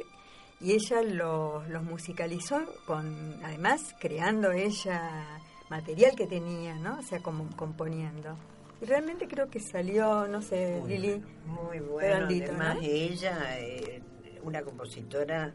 [0.59, 5.41] y ella los, los musicalizó, con además creando ella
[5.71, 6.99] material que tenía, ¿no?
[6.99, 8.37] O sea, como componiendo.
[8.81, 11.23] Y realmente creo que salió, no sé, Lili.
[11.45, 12.25] Muy bueno.
[12.25, 14.01] Además, ella, eh,
[14.43, 15.53] una compositora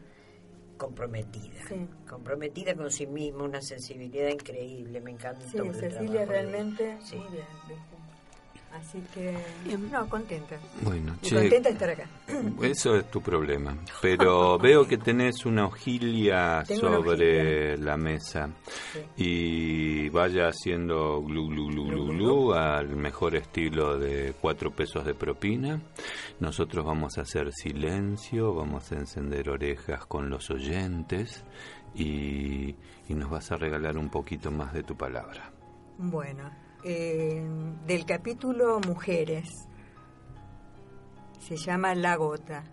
[0.77, 1.61] comprometida,
[2.07, 5.41] comprometida con sí misma, una sensibilidad increíble, me encanta.
[5.47, 7.17] Sí, Cecilia realmente, sí.
[7.17, 7.45] muy bien,
[8.73, 9.35] Así que,
[9.91, 10.57] no, contenta.
[10.81, 12.07] Bueno, contenta de estar acá.
[12.61, 13.75] Eso es tu problema.
[14.01, 18.49] Pero veo que tenés una hojilla sobre la mesa.
[19.15, 25.15] Y vaya haciendo glu, glu, glu, glu, glu, al mejor estilo de cuatro pesos de
[25.15, 25.81] propina.
[26.39, 31.43] Nosotros vamos a hacer silencio, vamos a encender orejas con los oyentes
[31.95, 32.75] y,
[33.07, 35.51] y nos vas a regalar un poquito más de tu palabra.
[35.97, 36.66] Bueno.
[36.83, 37.43] Eh,
[37.87, 39.67] del capítulo Mujeres.
[41.39, 42.63] Se llama La Gota.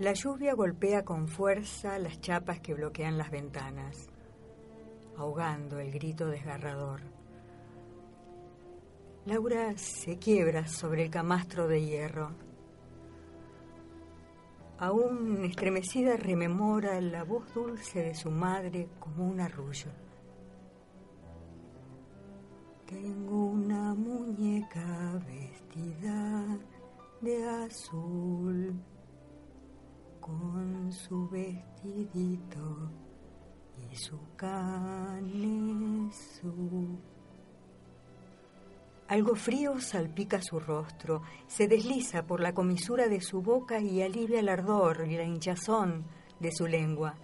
[0.00, 4.10] La lluvia golpea con fuerza las chapas que bloquean las ventanas,
[5.16, 7.02] ahogando el grito desgarrador.
[9.26, 12.32] Laura se quiebra sobre el camastro de hierro.
[14.78, 20.07] Aún estremecida rememora la voz dulce de su madre como un arrullo.
[22.88, 26.58] Tengo una muñeca vestida
[27.20, 28.82] de azul
[30.18, 32.90] con su vestidito
[33.76, 35.28] y su canesú.
[39.08, 44.40] Algo frío salpica su rostro, se desliza por la comisura de su boca y alivia
[44.40, 46.06] el ardor y la hinchazón
[46.40, 47.16] de su lengua.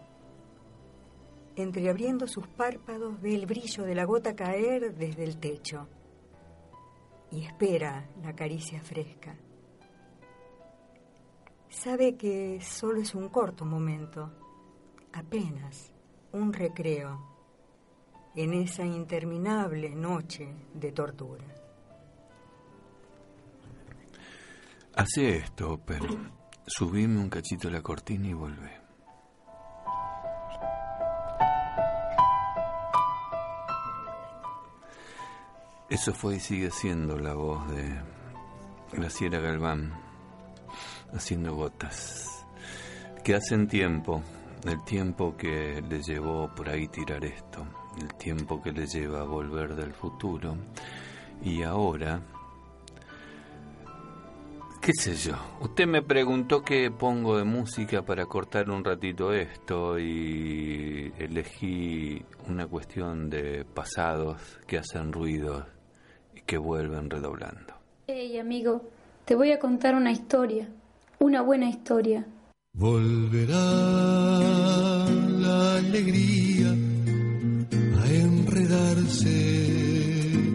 [1.57, 5.87] Entreabriendo sus párpados ve el brillo de la gota caer desde el techo
[7.31, 9.37] y espera la caricia fresca.
[11.69, 14.33] Sabe que solo es un corto momento,
[15.13, 15.93] apenas
[16.33, 17.35] un recreo
[18.35, 21.45] en esa interminable noche de tortura.
[24.97, 26.07] Hace esto, pero
[26.67, 28.84] subime un cachito la cortina y vuelve.
[35.95, 37.85] Eso fue y sigue siendo la voz de
[38.95, 39.93] Graciela Galván,
[41.13, 42.45] haciendo gotas,
[43.23, 44.21] que hacen tiempo,
[44.65, 47.65] el tiempo que le llevó por ahí tirar esto,
[48.01, 50.57] el tiempo que le lleva a volver del futuro,
[51.45, 52.21] y ahora,
[54.81, 59.97] qué sé yo, usted me preguntó qué pongo de música para cortar un ratito esto
[59.97, 65.74] y elegí una cuestión de pasados que hacen ruidos
[66.47, 67.75] que vuelven redoblando.
[68.07, 68.83] Hey amigo,
[69.25, 70.69] te voy a contar una historia,
[71.19, 72.27] una buena historia.
[72.77, 73.57] Volverá
[75.39, 79.31] la alegría a enredarse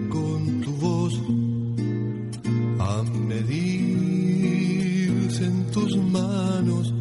[0.10, 1.14] con tu voz,
[2.80, 3.56] a medirse
[5.46, 6.94] en tus manos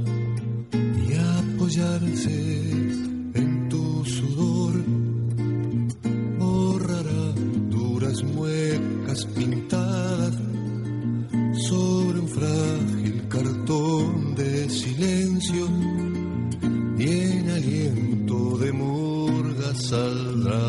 [1.08, 2.58] y apoyarse
[9.34, 10.34] pintadas
[11.68, 15.66] sobre un frágil cartón de silencio
[16.98, 20.66] y en aliento de murga saldrá.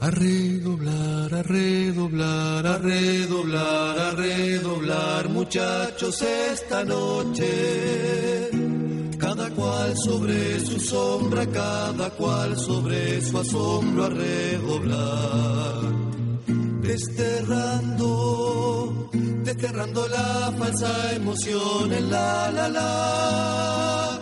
[0.00, 8.31] A redoblar, a redoblar, a redoblar, a redoblar, muchachos, esta noche
[10.04, 15.74] sobre su sombra, cada cual sobre su asombro a redoblar,
[16.82, 18.10] desterrando,
[19.44, 24.20] desterrando la falsa emoción en la la la,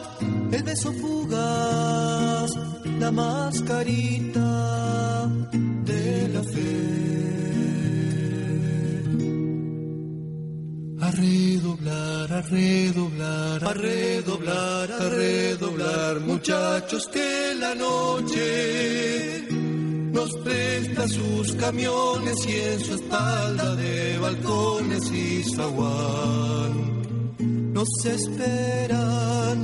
[0.53, 2.51] el beso fugaz
[2.99, 4.51] la mascarita
[5.85, 7.10] de la fe.
[11.11, 19.45] A redoblar, a redoblar, a redoblar, a redoblar, muchachos que la noche
[20.13, 27.03] nos presta sus camiones y en su espalda de balcones y zaguán
[27.73, 29.59] nos esperan,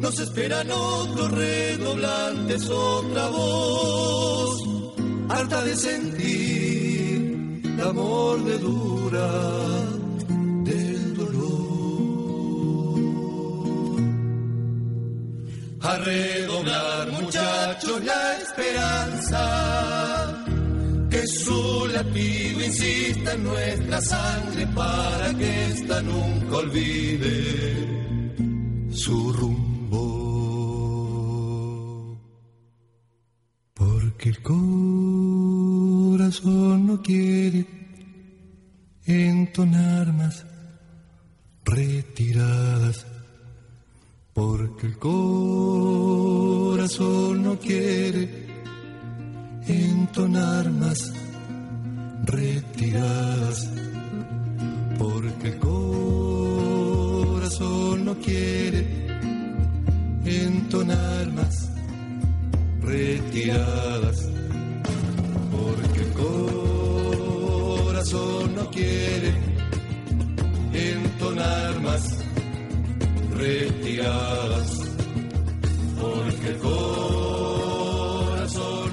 [0.00, 4.62] nos esperan otros redoblantes, otra voz,
[5.28, 6.42] harta de sentir
[7.92, 9.28] mordedura
[9.66, 9.81] del
[15.98, 19.42] Redoblar, muchachos, la esperanza
[21.10, 27.86] que su latido insista en nuestra sangre para que esta nunca olvide
[28.90, 30.22] su rumbo.
[33.74, 35.26] Porque el corazón
[36.86, 37.66] no quiere
[39.04, 40.46] entonar más
[41.64, 43.06] retiradas.
[44.34, 46.22] Porque el corazón
[47.42, 48.46] no quiere
[49.66, 51.12] entonar más
[52.24, 53.68] retiradas,
[54.98, 56.94] porque el corazón
[58.06, 58.86] no quiere
[60.24, 61.68] entonar más
[62.80, 64.30] retiradas,
[65.50, 66.12] porque el
[67.82, 69.34] corazón no quiere
[70.72, 72.21] entonar más
[73.42, 74.70] retiradas,
[76.00, 78.16] porque el corazón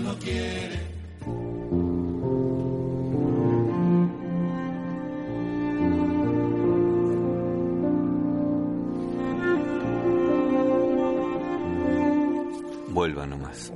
[0.03, 0.79] no quiere.
[12.89, 13.71] Vuelva nomás.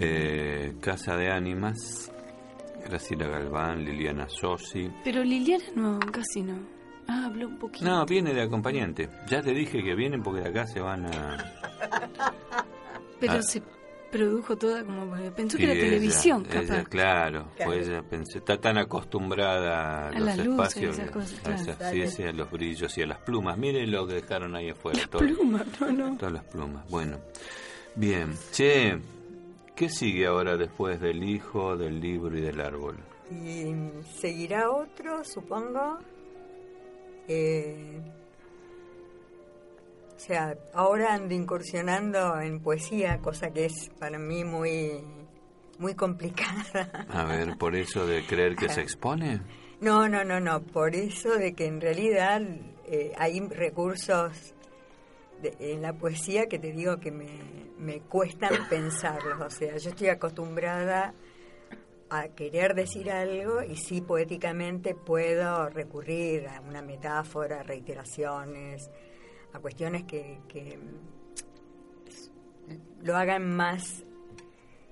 [0.00, 2.10] Eh, Casa de Ánimas,
[2.84, 4.90] Graciela Galván, Liliana Sosi.
[5.04, 6.77] Pero Liliana no, casi no.
[7.08, 7.84] Ah, habló un poquito.
[7.86, 9.08] No, viene de acompañante.
[9.28, 11.38] Ya te dije que vienen porque de acá se van a...
[13.20, 13.42] Pero Ah.
[13.42, 13.62] se
[14.12, 15.12] produjo toda como...
[15.34, 16.88] Pensó Sí, que era ella- televisión, ella, capaz.
[16.88, 21.42] claro, pues ella pensé, está tan acostumbrada a, A los las espacios, esas cosas, a,
[21.42, 21.62] claro.
[21.62, 23.58] esas- sí, sí, a los brillos y a las plumas.
[23.58, 25.00] Miren lo que dejaron ahí afuera.
[25.10, 26.16] todo- Pluma, no, no.
[26.16, 26.88] Todas las plumas.
[26.90, 27.18] Bueno,
[27.96, 28.34] bien.
[28.52, 28.98] Che,
[29.74, 32.96] ¿qué sigue ahora después del hijo, del libro y del árbol?
[33.30, 33.74] Y
[34.18, 35.98] seguirá otro, supongo.
[37.28, 38.00] Eh,
[40.16, 45.00] o sea, ahora ando incursionando en poesía, cosa que es para mí muy,
[45.78, 47.06] muy complicada.
[47.10, 49.40] A ver, por eso de creer que se expone.
[49.80, 52.42] No, no, no, no, por eso de que en realidad
[52.86, 54.54] eh, hay recursos
[55.40, 57.28] de- en la poesía que te digo que me,
[57.78, 59.40] me cuestan pensarlos.
[59.40, 61.14] O sea, yo estoy acostumbrada
[62.10, 68.90] a querer decir algo y sí poéticamente puedo recurrir a una metáfora, reiteraciones,
[69.52, 70.78] a cuestiones que, que
[73.02, 74.04] lo hagan más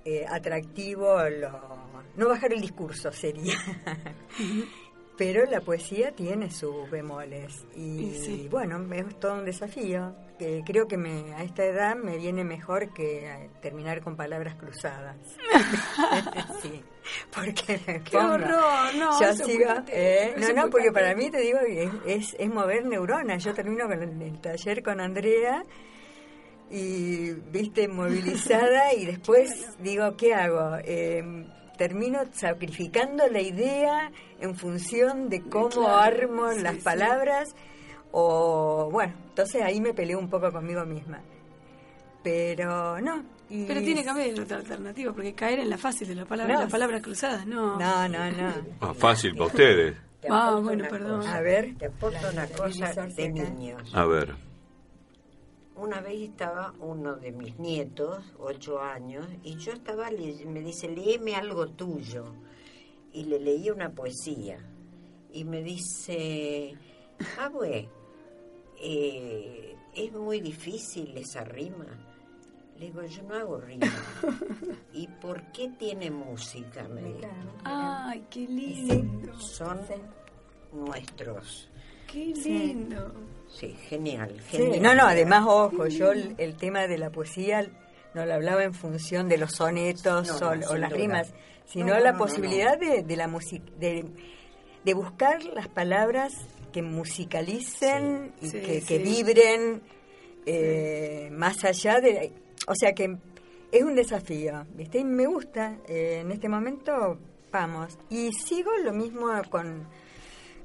[0.05, 1.77] eh, atractivo, lo-
[2.15, 3.55] no bajar el discurso sería.
[5.17, 10.13] Pero la poesía tiene sus bemoles y, bueno, es todo un desafío.
[10.37, 14.53] que creo que me, a esta edad me viene mejor que eh, terminar con palabras
[14.55, 15.17] cruzadas.
[16.61, 16.83] sí,
[17.33, 18.95] porque me ¡Qué pongo- horror!
[18.95, 22.49] No, yo sigo, eh, no, no, porque para mí te digo que es, es, es
[22.49, 23.43] mover neuronas.
[23.43, 25.63] Yo termino con el, el taller con Andrea
[26.69, 29.49] y, viste, movilizada y después
[29.79, 30.77] digo, ¿qué hago?
[30.83, 31.23] Eh,
[31.77, 36.81] termino sacrificando la idea en función de cómo Claro, armo sí, las sí.
[36.81, 37.55] palabras
[38.11, 41.21] o, bueno, entonces ahí me peleo un poco conmigo misma.
[42.23, 43.23] Pero no.
[43.49, 46.55] y- Pero tiene que haber otra alternativa, porque caer en la fácil de la palabra,
[46.55, 46.61] No.
[46.61, 47.77] las palabras cruzadas, no.
[47.79, 48.53] No, no, no.
[48.81, 49.95] Ah, fácil para ustedes.
[50.19, 51.19] Te Ah, bueno, perdón.
[51.21, 51.35] cosa.
[51.37, 51.75] A ver.
[51.77, 53.93] Te aporto una cosa de niños.
[53.95, 54.35] A ver.
[55.77, 60.87] Una vez estaba uno de mis nietos, ocho años, y yo estaba, le- me dice,
[60.89, 62.25] léeme algo tuyo.
[63.13, 64.57] Y le leí una poesía.
[65.31, 66.75] Y me dice,
[67.39, 67.89] ah, bueno,
[68.79, 71.85] eh, es muy difícil esa rima.
[72.79, 73.87] Le digo, yo no hago rima.
[74.93, 76.87] ¿Y por qué tiene música?
[76.87, 77.19] Me dijo.
[77.63, 79.39] Ay, qué lindo.
[79.39, 79.79] Son
[80.73, 81.69] nuestros.
[82.11, 83.13] Qué lindo.
[83.49, 84.81] Sí, genial, Sí, genial.
[84.81, 87.67] no, no, además, ojo, yo el, el tema de la poesía
[88.13, 90.99] no lo hablaba en función de los sonetos No, o, no, o sin las duda.
[91.01, 91.33] rimas,
[91.65, 94.05] sino No, no, la no, no, posibilidad de, de la música, de,
[94.83, 96.33] de buscar las palabras
[96.73, 98.87] que musicalicen y Sí, que, sí.
[98.87, 99.81] que vibren
[100.45, 102.31] eh, más allá de...
[102.67, 103.17] O sea, que,
[103.71, 104.99] es un desafío, ¿viste?
[104.99, 107.17] Y me gusta, eh, en este momento
[107.51, 107.97] vamos.
[108.09, 109.85] Y sigo lo mismo con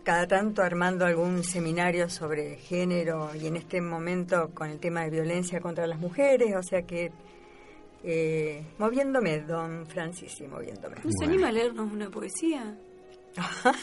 [0.03, 5.11] cada tanto armando algún seminario sobre género y en este momento con el tema de
[5.11, 7.13] violencia contra las mujeres, o sea que
[8.05, 10.97] eh, moviéndome, don Francis, sí, moviéndome.
[11.05, 12.77] ¿No se anima a leernos una poesía?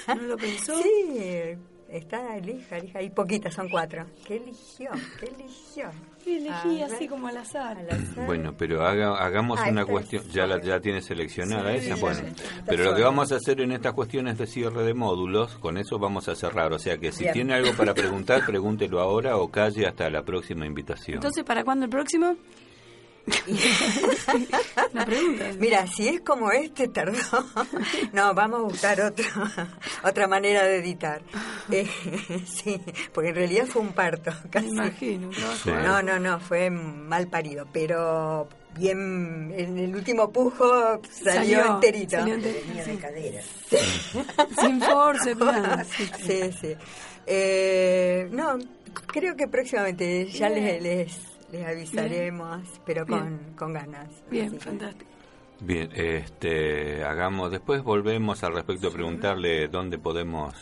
[0.08, 0.82] ¿No lo pensó?
[0.82, 1.58] Sí,
[1.92, 4.06] está elija, elija, hay poquitas, son cuatro.
[4.26, 4.92] ¿Qué eligió?
[5.20, 5.92] ¿Qué eligió?
[6.38, 7.78] elegí así como al azar.
[8.26, 12.22] Bueno, pero haga, hagamos una cuestión, ya la ya tiene seleccionada esa, bueno,
[12.66, 15.98] pero lo que vamos a hacer en estas cuestiones de cierre de módulos, con eso
[16.00, 19.88] vamos a cerrar, o sea que si tiene algo para preguntar, pregúntelo ahora o calle
[19.88, 21.16] hasta la próxima invitación.
[21.16, 22.36] Entonces, ¿para cuándo el próximo?
[25.60, 27.18] Mira, si es como este, tardó.
[28.14, 29.26] No, vamos a buscar otro,
[30.04, 31.22] otra manera de editar.
[31.72, 31.88] Eh,
[32.46, 32.80] sí,
[33.14, 34.32] porque en realidad fue un parto.
[34.50, 34.68] Casi.
[34.68, 35.30] imagino.
[35.66, 38.48] No, no, no, fue mal parido, pero
[38.78, 42.18] bien, en el último pujo salió, enterito.
[42.18, 43.42] Salió de cadera.
[44.60, 45.36] Sin force,
[46.26, 46.76] Sí, sí.
[47.26, 48.58] Eh, no,
[49.08, 54.24] creo que próximamente ya les, les les avisaremos, pero con, con ganas.
[54.30, 55.10] Bien, fantástico.
[55.62, 60.56] Bien, este, hagamos, después volvemos al respecto a preguntarle dónde podemos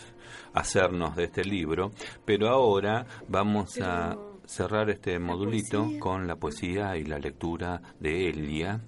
[0.54, 1.92] hacernos de este libro,
[2.26, 8.82] pero ahora vamos a cerrar este modulito con la poesía y la lectura de Elia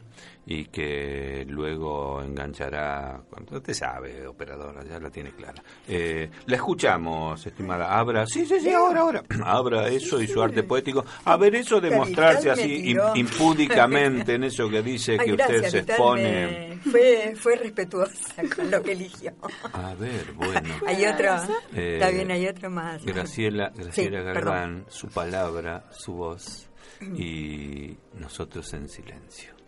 [0.52, 5.62] y que luego enganchará, cuando usted sabe, operadora, ya la tiene clara.
[5.88, 7.96] Eh, la escuchamos, estimada.
[8.00, 9.24] Abra, sí, sí, sí, ahora, ahora.
[9.46, 11.06] Abra eso y su arte poético.
[11.26, 16.80] A ver, eso de mostrarse así impúdicamente en eso que dice que usted se expone.
[16.90, 19.32] Fue, fue respetuosa con lo que eligió.
[19.72, 20.62] A ver, bueno.
[20.88, 21.36] Hay otro,
[21.76, 23.06] eh, está bien, hay otro más.
[23.06, 26.68] Graciela, Graciela Galván, su palabra, su voz
[27.02, 29.59] y nosotros en silencio.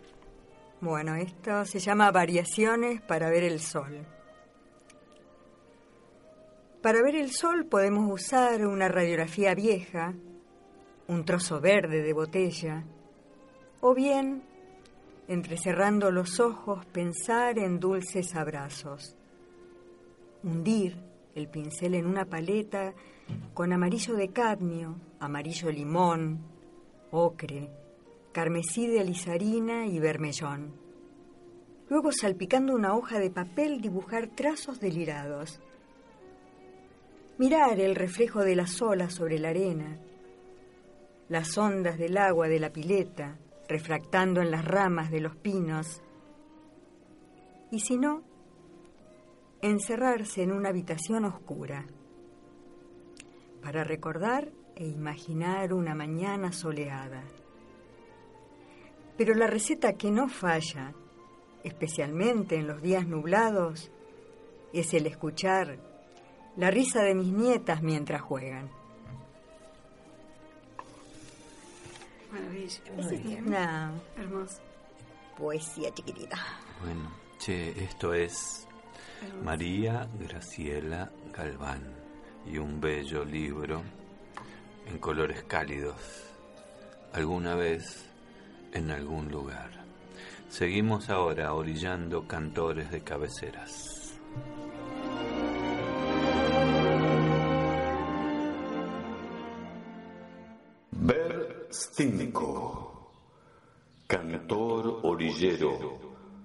[0.82, 4.04] Bueno, esto se llama Variaciones para ver el sol.
[6.82, 10.12] Para ver el sol podemos usar una radiografía vieja,
[11.06, 12.82] un trozo verde de botella,
[13.80, 14.42] o bien,
[15.28, 19.16] entrecerrando los ojos, pensar en dulces abrazos.
[20.42, 20.96] Hundir
[21.36, 22.92] el pincel en una paleta
[23.54, 26.40] con amarillo de cadmio, amarillo limón,
[27.12, 27.70] ocre,
[28.32, 30.72] carmesí de alizarina y vermellón.
[31.88, 35.60] Luego, salpicando una hoja de papel, dibujar trazos delirados.
[37.38, 39.98] Mirar el reflejo de las olas sobre la arena,
[41.28, 43.38] las ondas del agua de la pileta
[43.72, 46.02] refractando en las ramas de los pinos.
[47.70, 48.22] Y si no,
[49.62, 51.86] encerrarse en una habitación oscura
[53.62, 57.22] para recordar e imaginar una mañana soleada.
[59.24, 60.92] Pero la receta que no falla,
[61.62, 63.88] especialmente en los días nublados,
[64.72, 65.78] es el escuchar
[66.56, 68.68] la risa de mis nietas mientras juegan.
[72.32, 73.92] Maravilla.
[74.16, 74.60] Hermoso.
[75.38, 76.38] Poesía chiquitita.
[76.80, 78.66] Bueno, che, esto es
[79.44, 81.94] María Graciela Galván
[82.44, 83.82] y un bello libro
[84.84, 85.94] en colores cálidos.
[87.12, 88.11] Alguna vez
[88.72, 89.70] en algún lugar.
[90.48, 94.18] Seguimos ahora orillando cantores de cabeceras.
[100.90, 103.10] Ver Stinko,
[104.06, 105.98] cantor orillero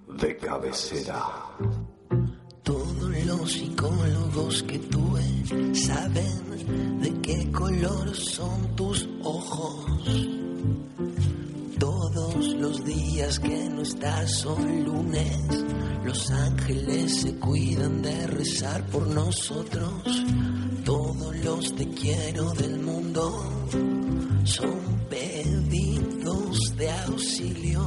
[0.08, 1.22] de cabecera.
[2.62, 10.28] Todos los psicólogos que tuve saben de qué color son tus ojos
[12.88, 15.64] días que no estás son lunes.
[16.04, 20.24] Los ángeles se cuidan de rezar por nosotros.
[20.84, 23.22] Todos los te quiero del mundo
[24.44, 24.80] son
[25.10, 27.82] pedidos de auxilio.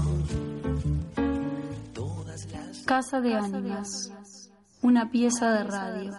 [1.94, 4.12] Todas las Casa de Ánimas,
[4.84, 6.12] una pieza de radio.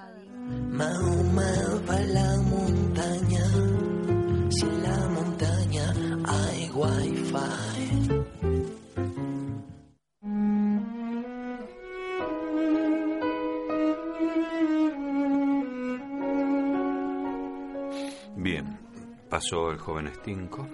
[0.70, 1.52] Mahoma
[1.88, 3.44] va a la montaña,
[4.50, 7.71] si en la montaña hay wifi.
[19.42, 20.68] Pasó el joven Stinko.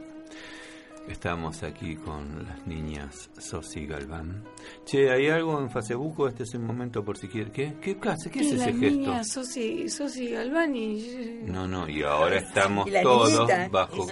[1.08, 4.44] Estamos aquí con las niñas Sosi Galván.
[4.84, 6.28] Che, ¿hay algo en Facebook?
[6.28, 7.50] Este es el momento por si quiere.
[7.50, 7.76] ¿Qué?
[7.80, 8.30] ¿Qué clase?
[8.30, 8.76] ¿Qué es ese gesto?
[8.76, 11.40] Niñas Sosi, Sosi Galván y...
[11.46, 14.06] No, no, y ahora estamos todos bajo...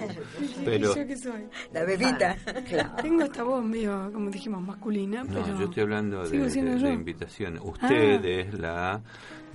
[0.65, 0.95] Pero...
[0.95, 1.47] ¿Yo qué soy?
[1.71, 2.35] La bebita.
[2.67, 2.95] Claro.
[2.99, 5.59] Tengo esta voz medio, como dijimos, masculina, no, pero...
[5.59, 7.61] yo estoy hablando de, de, invitaciones.
[7.63, 8.27] Usted ah.
[8.27, 9.03] es la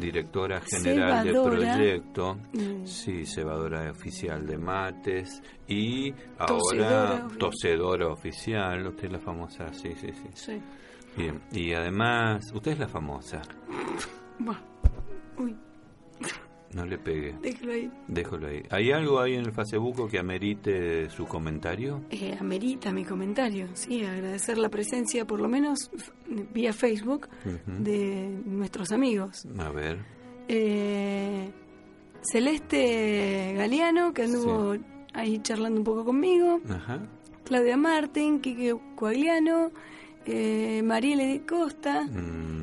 [0.03, 2.85] directora general del proyecto, mm.
[2.85, 10.09] sí, cebadora oficial de mates y ahora tosedora, oficial, usted es la famosa, sí, sí,
[10.35, 10.61] sí.
[11.17, 13.43] Bien, y además, usted es la famosa.
[15.37, 15.57] Uy.
[16.75, 17.35] No le pegue.
[17.43, 17.91] Déjalo ahí.
[18.09, 18.63] Déjalo ahí.
[18.71, 22.03] ¿Hay algo ahí en el Facebook que amerite su comentario?
[22.11, 24.05] Eh, amerita mi comentario, sí.
[24.05, 25.91] Agradecer la presencia, por lo menos
[26.55, 27.29] vía Facebook,
[27.67, 29.47] de nuestros amigos.
[29.59, 29.99] A ver.
[30.49, 31.51] Eh,
[32.23, 34.77] Celeste Galeano, que anduvo
[35.13, 36.61] ahí charlando un poco conmigo.
[36.69, 37.01] Ajá.
[37.45, 39.73] Claudia Martín, Quique Coagliano
[40.27, 42.07] eh, Marielle de Costa.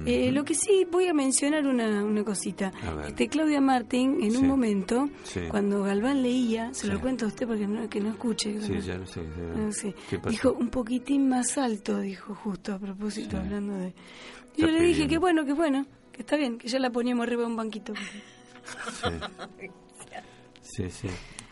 [0.05, 2.71] Eh, lo que sí, voy a mencionar una, una cosita.
[3.07, 5.09] Este Claudia Martín, en un momento,
[5.49, 8.57] cuando Galván leía, se lo cuento a usted porque no, que no escuche.
[8.81, 9.05] Ya
[9.71, 9.95] sé.
[10.29, 13.93] dijo un poquitín más alto, dijo justo a propósito, hablando de...
[14.57, 17.43] Yo le dije que bueno, que bueno, que está bien, que ya la poníamos arriba
[17.43, 17.93] de un banquito.
[20.61, 21.07] Sí, sí.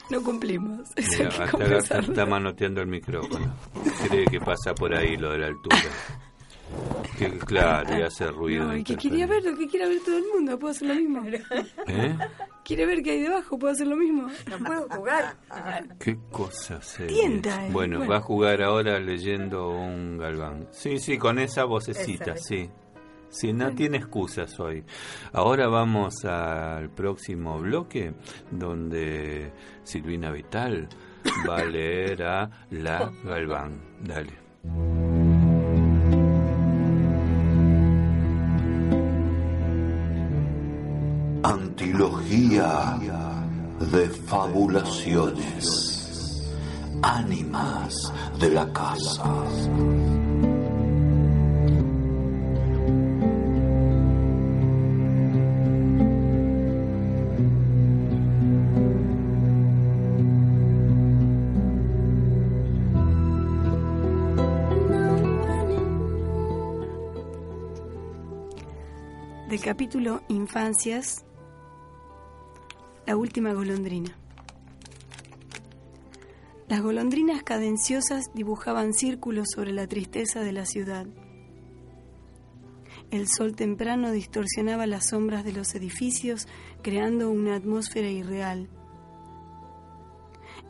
[0.10, 0.90] No cumplimos.
[1.78, 3.54] hasta está manoteando el micrófono.
[4.08, 5.78] Cree que pasa por ahí lo de la altura.
[7.18, 8.66] Que, claro, y hace ruido.
[8.66, 10.96] No, y que quería ver lo que quiera ver todo el mundo, puedo hacer lo
[10.96, 11.24] mismo.
[11.88, 12.18] ¿Eh?
[12.64, 14.28] Quiere ver qué hay debajo, puedo hacer lo mismo.
[14.50, 15.36] No puedo jugar.
[16.00, 17.70] Qué cosa Tienta, eh.
[17.72, 20.68] bueno, va a jugar ahora leyendo un galván.
[20.72, 22.70] Sí, sí, con esa vocecita, sí.
[23.30, 24.84] Sí, no tiene excusas hoy.
[25.34, 28.14] Ahora vamos al próximo bloque
[28.52, 29.52] donde
[29.84, 30.88] Silvina Vital
[31.48, 33.82] va a leer a La Galván.
[34.02, 34.34] Dale.
[41.44, 42.98] Antilogía
[43.80, 45.94] de fabulaciones.
[47.02, 49.24] Ánimas de la casa.
[69.68, 71.26] Capítulo Infancias,
[73.06, 74.18] la última golondrina.
[76.70, 81.06] Las golondrinas cadenciosas dibujaban círculos sobre la tristeza de la ciudad.
[83.12, 86.48] El sol temprano distorsionaba las sombras de los edificios,
[86.82, 88.70] creando una atmósfera irreal.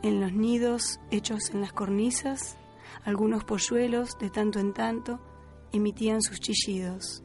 [0.02, 2.56] En los nidos hechos en las cornisas,
[3.04, 5.20] algunos polluelos, de tanto en tanto,
[5.70, 7.22] emitían sus chillidos.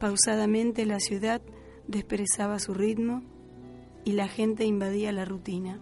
[0.00, 1.42] Pausadamente la ciudad
[1.86, 3.22] desperezaba su ritmo
[4.02, 5.78] y la gente invadía la rutina.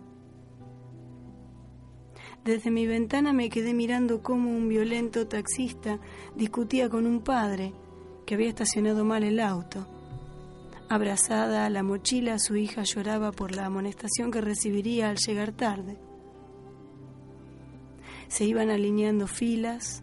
[2.45, 6.01] Desde mi ventana me quedé mirando cómo un violento taxista
[6.35, 7.73] discutía con un padre
[8.27, 9.87] que había estacionado mal el auto.
[10.89, 15.97] Abrazada a la mochila, su hija lloraba por la amonestación que recibiría al llegar tarde.
[18.27, 20.03] Se iban alineando filas,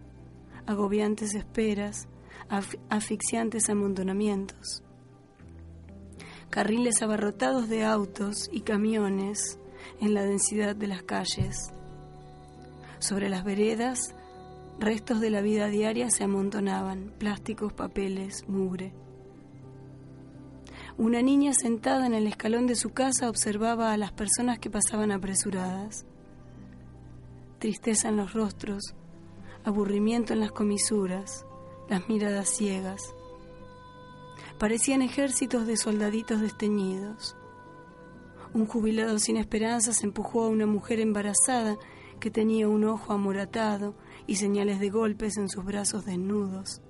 [0.65, 2.07] agobiantes esperas,
[2.89, 4.83] asfixiantes amontonamientos.
[6.49, 9.59] Carriles abarrotados de autos y camiones
[9.99, 11.71] en la densidad de las calles.
[12.99, 14.15] Sobre las veredas,
[14.79, 18.93] restos de la vida diaria se amontonaban, plásticos, papeles, mugre.
[20.97, 25.11] Una niña sentada en el escalón de su casa observaba a las personas que pasaban
[25.11, 26.05] apresuradas.
[27.59, 28.95] Tristeza en los rostros,
[29.65, 31.44] aburrimiento en las comisuras,
[31.89, 33.13] las miradas ciegas.
[34.57, 37.35] Parecían ejércitos de soldaditos desteñidos.
[38.53, 41.77] Un jubilado sin esperanzas empujó a una mujer embarazada
[42.19, 43.95] que tenía un ojo amoratado
[44.27, 46.81] y señales de golpes en sus brazos desnudos.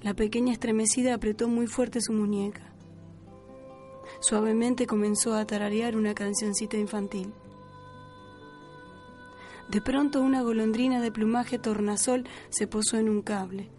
[0.00, 2.72] La pequeña estremecida apretó muy fuerte su muñeca.
[4.20, 7.32] Suavemente comenzó a tararear una cancioncita infantil.
[9.72, 13.70] De pronto una golondrina de plumaje tornasol se posó en un cable.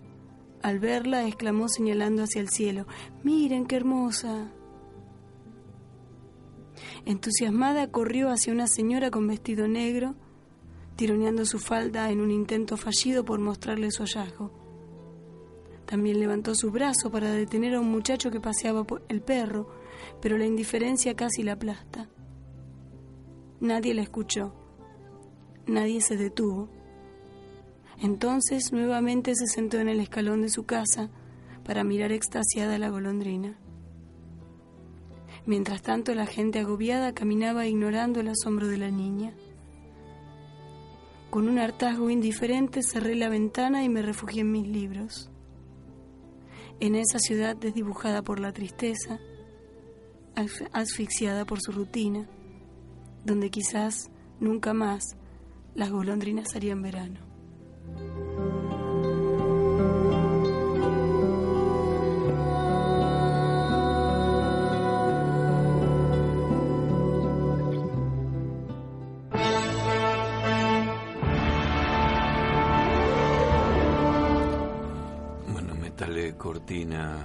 [0.63, 2.87] Al verla exclamó señalando hacia el cielo,
[3.21, 4.51] Miren qué hermosa.
[7.05, 10.15] Entusiasmada corrió hacia una señora con vestido negro,
[10.95, 14.51] tironeando su falda en un intento fallido por mostrarle su hallazgo.
[15.85, 19.69] También levantó su brazo para detener a un muchacho que paseaba el perro,
[20.23, 22.09] pero la indiferencia casi la aplasta.
[23.59, 24.62] Nadie la escuchó
[25.67, 26.69] nadie se detuvo.
[28.01, 31.09] Entonces nuevamente se sentó en el escalón de su casa
[31.63, 33.57] para mirar extasiada la golondrina.
[35.45, 39.33] Mientras tanto la gente agobiada caminaba ignorando el asombro de la niña.
[41.29, 45.29] Con un hartazgo indiferente cerré la ventana y me refugié en mis libros.
[46.79, 49.19] En esa ciudad desdibujada por la tristeza,
[50.35, 52.27] asf- asfixiada por su rutina,
[53.25, 55.15] donde quizás nunca más
[55.75, 57.19] las golondrinas harían verano.
[75.47, 77.17] Bueno, métale cortina,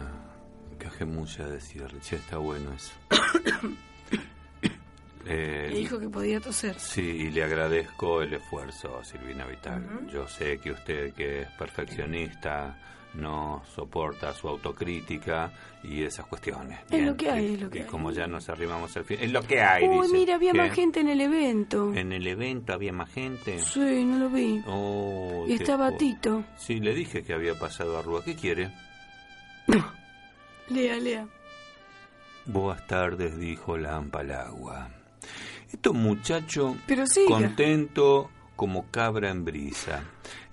[0.78, 1.98] cajemulla de cierre.
[2.00, 2.92] Ya está bueno eso.
[5.28, 6.78] Eh, Le dijo que podía toser.
[6.78, 10.08] Sí, y le agradezco el esfuerzo, Silvina Vital.
[10.12, 12.78] Yo sé que usted, que es perfeccionista,
[13.14, 15.52] no soporta su autocrítica
[15.82, 16.78] y esas cuestiones.
[16.90, 17.88] Es lo que hay, es lo que y hay.
[17.88, 19.18] como ya nos arribamos al fin.
[19.20, 20.12] Es lo que hay, Uy, dice.
[20.18, 20.58] mira, había ¿Qué?
[20.58, 21.92] más gente en el evento.
[21.94, 23.58] En el evento había más gente.
[23.60, 24.62] Sí, no lo vi.
[24.66, 26.44] Oh, Y estaba Tito.
[26.56, 28.24] Sí, le dije que había pasado a Rúa.
[28.24, 28.70] ¿Qué quiere?
[30.68, 31.26] Lea, lea.
[32.46, 34.88] Buenas tardes, dijo la Ampalagua.
[35.72, 36.76] Estos muchachos
[37.28, 40.02] contento como cabra en brisa.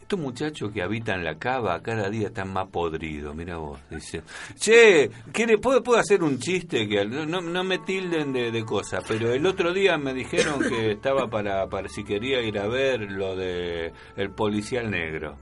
[0.01, 4.21] Estos muchachos que habitan la cava cada día están más podridos, mira vos, dice.
[4.53, 6.87] Che, ¿quiere, ¿puedo, puedo hacer un chiste?
[6.87, 10.91] que No, no me tilden de, de cosas, pero el otro día me dijeron que
[10.91, 15.37] estaba para, para si quería ir a ver lo de el policial negro.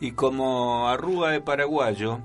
[0.00, 2.18] Y como arruga de paraguayo,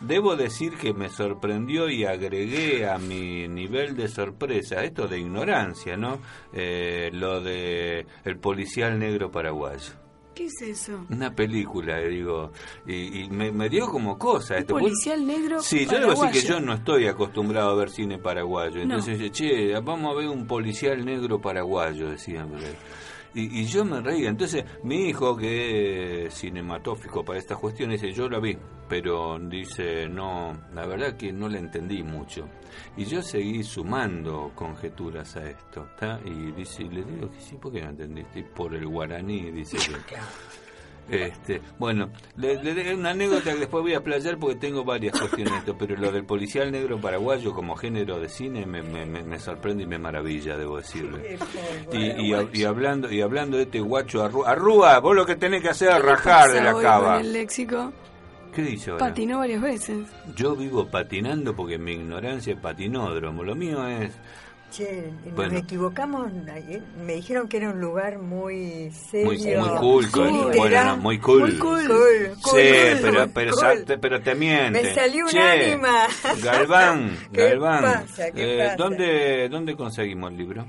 [0.00, 5.96] Debo decir que me sorprendió y agregué a mi nivel de sorpresa, esto de ignorancia,
[5.96, 6.20] ¿no?
[6.52, 9.92] Eh, lo de el policial negro paraguayo.
[10.36, 11.04] ¿Qué es eso?
[11.10, 12.52] Una película, eh, digo,
[12.86, 14.74] y, y me, me dio como cosa esto.
[14.74, 16.48] policial negro Sí, yo debo decir que paraguayo.
[16.48, 18.80] yo no estoy acostumbrado a ver cine paraguayo.
[18.80, 22.50] Entonces, che, vamos a ver un policial negro paraguayo, decían.
[23.38, 24.30] Y, y yo me reía.
[24.30, 28.58] Entonces, mi hijo, que es cinematófico para estas cuestiones, dice, yo la vi,
[28.88, 32.48] pero dice, no, la verdad que no la entendí mucho.
[32.96, 36.20] Y yo seguí sumando conjeturas a esto, ¿está?
[36.24, 38.42] Y dice, y le digo que sí, ¿por qué no entendiste?
[38.42, 40.16] Por el guaraní, dice que...
[41.08, 45.18] Este, bueno, le, le de una anécdota que después voy a playar porque tengo varias
[45.18, 49.38] cuestiones de esto, pero lo del policial negro paraguayo como género de cine me, me,
[49.38, 51.38] sorprende y me maravilla, debo decirle.
[51.92, 55.62] Y, y, y hablando y hablando de este guacho Arrúa, Arrúa, vos lo que tenés
[55.62, 57.20] que hacer es rajar de la cava.
[57.20, 57.92] El léxico
[58.54, 59.06] ¿Qué dice ahora?
[59.06, 60.08] patinó varias veces.
[60.34, 63.42] Yo vivo patinando porque mi ignorancia es patinódromo.
[63.42, 64.12] Lo mío es
[64.70, 65.58] Che, nos Bueno.
[65.58, 66.30] equivocamos.
[66.52, 66.82] ayer.
[67.04, 69.26] Me dijeron que era un lugar muy serio.
[69.26, 70.04] muy, muy cool,
[70.52, 71.40] Sí, bueno, no, muy cool.
[71.40, 71.80] Muy cool.
[71.80, 71.88] Sí,
[72.42, 72.58] cool,
[73.00, 74.82] pero, cool, pero, pero te miente.
[74.82, 76.06] Me salió un Che, ánima.
[76.42, 77.82] Galván, ¿Qué Galván.
[77.82, 78.30] pasa?
[78.30, 78.76] ¿Qué eh, pasa?
[78.76, 80.66] ¿dónde, ¿Dónde conseguimos el libro?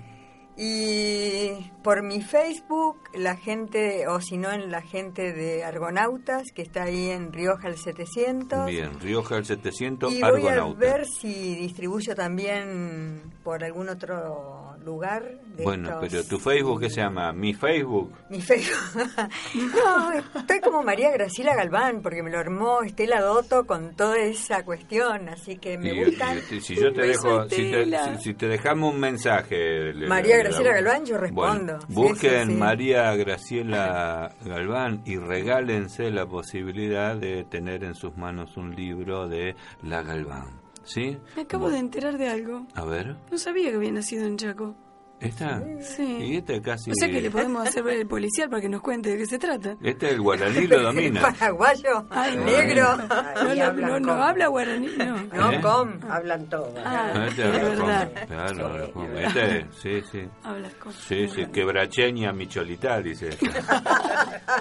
[0.61, 6.61] Y por mi Facebook, la gente, o si no, en la gente de Argonautas, que
[6.61, 8.65] está ahí en Rioja el 700.
[8.65, 15.23] Bien, Rioja el 700, Y voy a ver si distribuyo también por algún otro lugar.
[15.55, 17.33] de Bueno, estos- pero tu Facebook, ¿qué se llama?
[17.33, 18.13] ¿Mi Facebook?
[18.29, 18.77] Mi Facebook.
[19.55, 24.63] no, estoy como María Graciela Galván, porque me lo armó Estela Dotto con toda esa
[24.63, 26.37] cuestión, así que me Y- gustan.
[26.51, 28.17] y- y si yo te dejo, si te, Estela.
[28.17, 29.93] si, si te dejamos un mensaje.
[29.93, 31.73] le- María Graciela Galván, yo respondo.
[31.73, 32.57] Bueno, Sí, busquen sí, sí.
[32.59, 39.55] María Graciela Galván y regálense la posibilidad de tener en sus manos un libro de
[39.83, 40.58] La Galván.
[40.89, 41.17] ¿Sí?
[41.35, 42.65] Me acabo de enterar de algo.
[42.73, 44.75] A ver, No sabía que había nacido en Chaco.
[45.19, 45.61] ¿esta?
[45.81, 46.17] Sí.
[46.21, 46.91] Y este casi...
[46.91, 49.25] O sea que le podemos hacer ver el policial para que nos cuente de qué
[49.25, 49.75] se trata.
[49.83, 51.21] Este el guaraní lo domina.
[51.37, 52.95] Paraguayo, Ay, negro.
[52.95, 55.21] No, no, no, no habla guaraní, no.
[55.25, 55.61] No, ¿Eh?
[55.61, 55.99] com.
[56.09, 56.73] Hablan todo.
[56.85, 58.11] Ah, Este es verdad.
[58.27, 60.21] Claro, este, sí, sí.
[60.41, 60.93] Hablas con...
[60.93, 63.29] Sí, sí, quebracheña micholita, dice.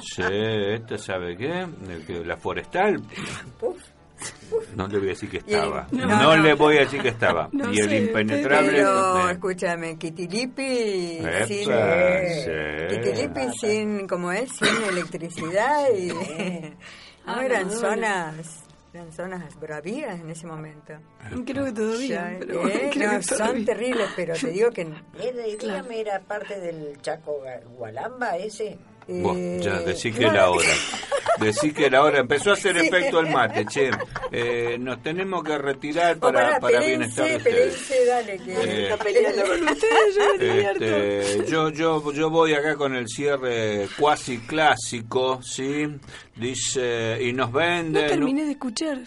[0.02, 1.66] Sí, este sabe qué,
[2.24, 3.00] la forestal.
[4.76, 5.86] No le voy a decir que estaba.
[5.92, 6.42] El- No, no, no.
[6.42, 7.48] le voy a decir que estaba.
[7.52, 8.70] No y el sé, impenetrable.
[8.72, 11.64] Pero eh, escúchame, Kitilipi Epa, sin,
[12.44, 12.96] sí.
[12.96, 16.08] Kitilipi sin, como es, sin electricidad y
[17.26, 20.94] no Ah, eran zonas, eran zonas bravías en ese momento.
[21.44, 22.32] Creo que todavía.
[22.32, 23.64] Ya, pero eh, creo no, que son todavía.
[23.66, 24.82] terribles, pero te digo que
[25.22, 27.40] Era, dígame, era parte del Chaco
[27.76, 28.78] Gualamba ese.
[29.08, 30.68] Vos, ya, eh, decí que no, la hora.
[31.40, 33.90] Decí que la hora empezó a hacer efecto el mate, che.
[34.32, 36.88] Eh, nos tenemos que retirar para, pará, para pelense,
[37.22, 37.74] bienestar de ustedes.
[37.76, 40.44] pelense, dale, que Eh, está peleando con ustedes, yo.
[40.44, 45.86] Este, yo, yo, yo voy acá con el cierre cuasi clásico, ¿sí?
[46.38, 48.06] Dice, y nos No venden...
[48.06, 48.98] terminé de escuchar.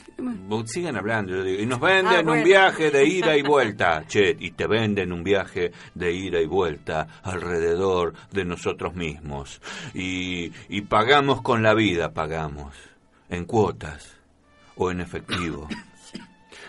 [0.66, 1.62] Sigan hablando, yo digo.
[1.62, 4.04] Y nos venden Ah, un viaje de ida y vuelta.
[4.08, 9.62] Che, y te venden un viaje de ida y vuelta alrededor de nosotros mismos.
[9.94, 12.76] Y, y pagamos con la vida, pagamos.
[13.30, 14.18] En cuotas
[14.76, 15.70] o en efectivo.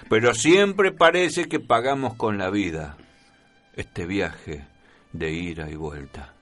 [0.08, 2.96] Pero siempre parece que pagamos con la vida
[3.74, 4.66] este viaje
[5.12, 6.34] de ida y vuelta.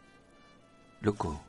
[1.01, 1.43] Loco,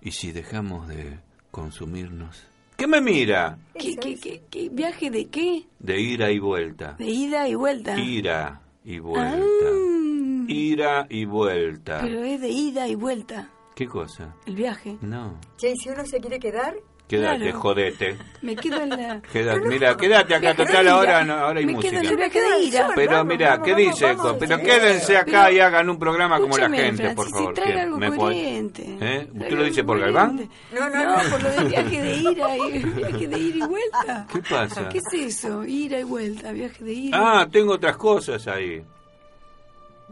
[0.00, 1.18] ¿y si dejamos de
[1.50, 2.44] consumirnos?
[2.76, 3.58] ¿Qué me mira?
[3.78, 4.68] ¿Qué, qué, qué, qué?
[4.70, 5.66] viaje de qué?
[5.78, 6.94] De ida y vuelta.
[6.98, 7.98] De ida y vuelta.
[7.98, 9.38] Ira y vuelta.
[9.38, 11.98] Ah, Ira y vuelta.
[12.00, 13.50] pero es de ida y vuelta.
[13.74, 14.34] ¿Qué cosa?
[14.46, 14.96] El viaje.
[15.02, 15.38] No.
[15.58, 16.74] Che, ¿y si uno se quiere quedar?
[17.10, 17.58] Quédate, Claro.
[17.60, 18.16] jodete.
[18.40, 19.20] Me quedo en la.
[19.20, 22.00] Quédate, mira, quédate acá, total, ahora, no, ahora hay Me música.
[22.00, 22.88] quedo de ira.
[22.94, 24.14] Pero mira, ¿qué dice?
[24.14, 24.62] vamos, Pero sí.
[24.62, 27.54] quédense acá y hagan un programa como la gente, por Francis, favor.
[27.54, 27.80] traiga ¿Qué?
[27.80, 28.96] algo ¿Me puede- coherente.
[29.00, 29.28] ¿Eh?
[29.34, 30.48] ¿Usted lo dice por Galván?
[30.72, 34.26] No, no, No, por lo del viaje de ira y viaje de ida y vuelta.
[34.32, 34.88] ¿Qué pasa?
[34.88, 35.64] ¿Qué es eso?
[35.64, 37.18] Ira y vuelta, viaje de ira.
[37.40, 38.80] Ah, tengo otras cosas ahí.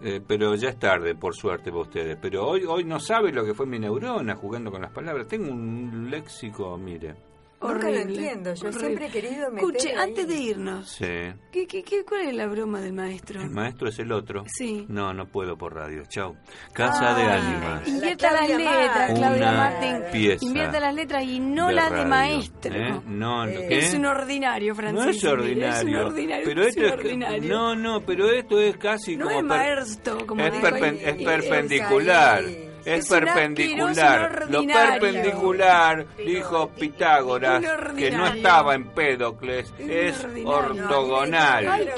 [0.03, 2.19] Eh, pero ya es tarde, por suerte para ustedes.
[2.21, 5.27] Pero hoy hoy no sabe lo que fue mi neurona jugando con las palabras.
[5.27, 7.28] Tengo un léxico, mire.
[7.61, 8.55] Nunca lo Horrible, entiendo.
[8.55, 8.81] Yo horrible.
[8.87, 9.97] siempre he querido meter Escuche, ahí.
[10.09, 11.05] antes de irnos, Sí.
[11.51, 13.43] ¿qué, qué, qué, ¿cuál es la broma del maestro?
[13.43, 14.45] ¿El maestro es el otro?
[14.47, 14.87] Sí.
[14.89, 16.05] No, no puedo por radio.
[16.09, 16.37] Chau.
[16.73, 17.89] Casa de ánimas.
[17.89, 19.13] Invierta La las letras.
[19.19, 20.03] Claudia Una Martín.
[20.13, 22.75] pieza Invierta las letras y no de la de radio, maestro.
[22.75, 23.01] ¿eh?
[23.07, 23.79] No, no, ¿qué?
[23.79, 25.05] Es un ordinario, Francis.
[25.05, 25.69] No es ordinario.
[25.69, 26.45] Es un ordinario.
[26.47, 27.49] Pero es esto es, ordinario.
[27.53, 31.25] no, no, pero esto es casi No como es per- maestro, como es, perpen- es
[31.25, 32.45] perpendicular.
[32.85, 34.47] Es, perpendicular.
[34.49, 37.63] Lo perpendicular, dijo Pitágoras,
[37.97, 41.89] que no estaba en Pédocles, es ortogonal.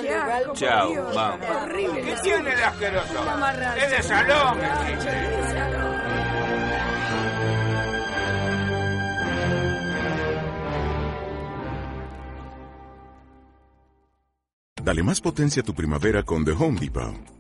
[0.55, 1.47] Chao, vamos.
[1.49, 2.03] Horrible.
[2.03, 3.25] ¿Qué tiene el asqueroso?
[3.77, 4.59] Es de salón.
[14.83, 17.40] Dale más potencia a tu primavera con The Home Depot.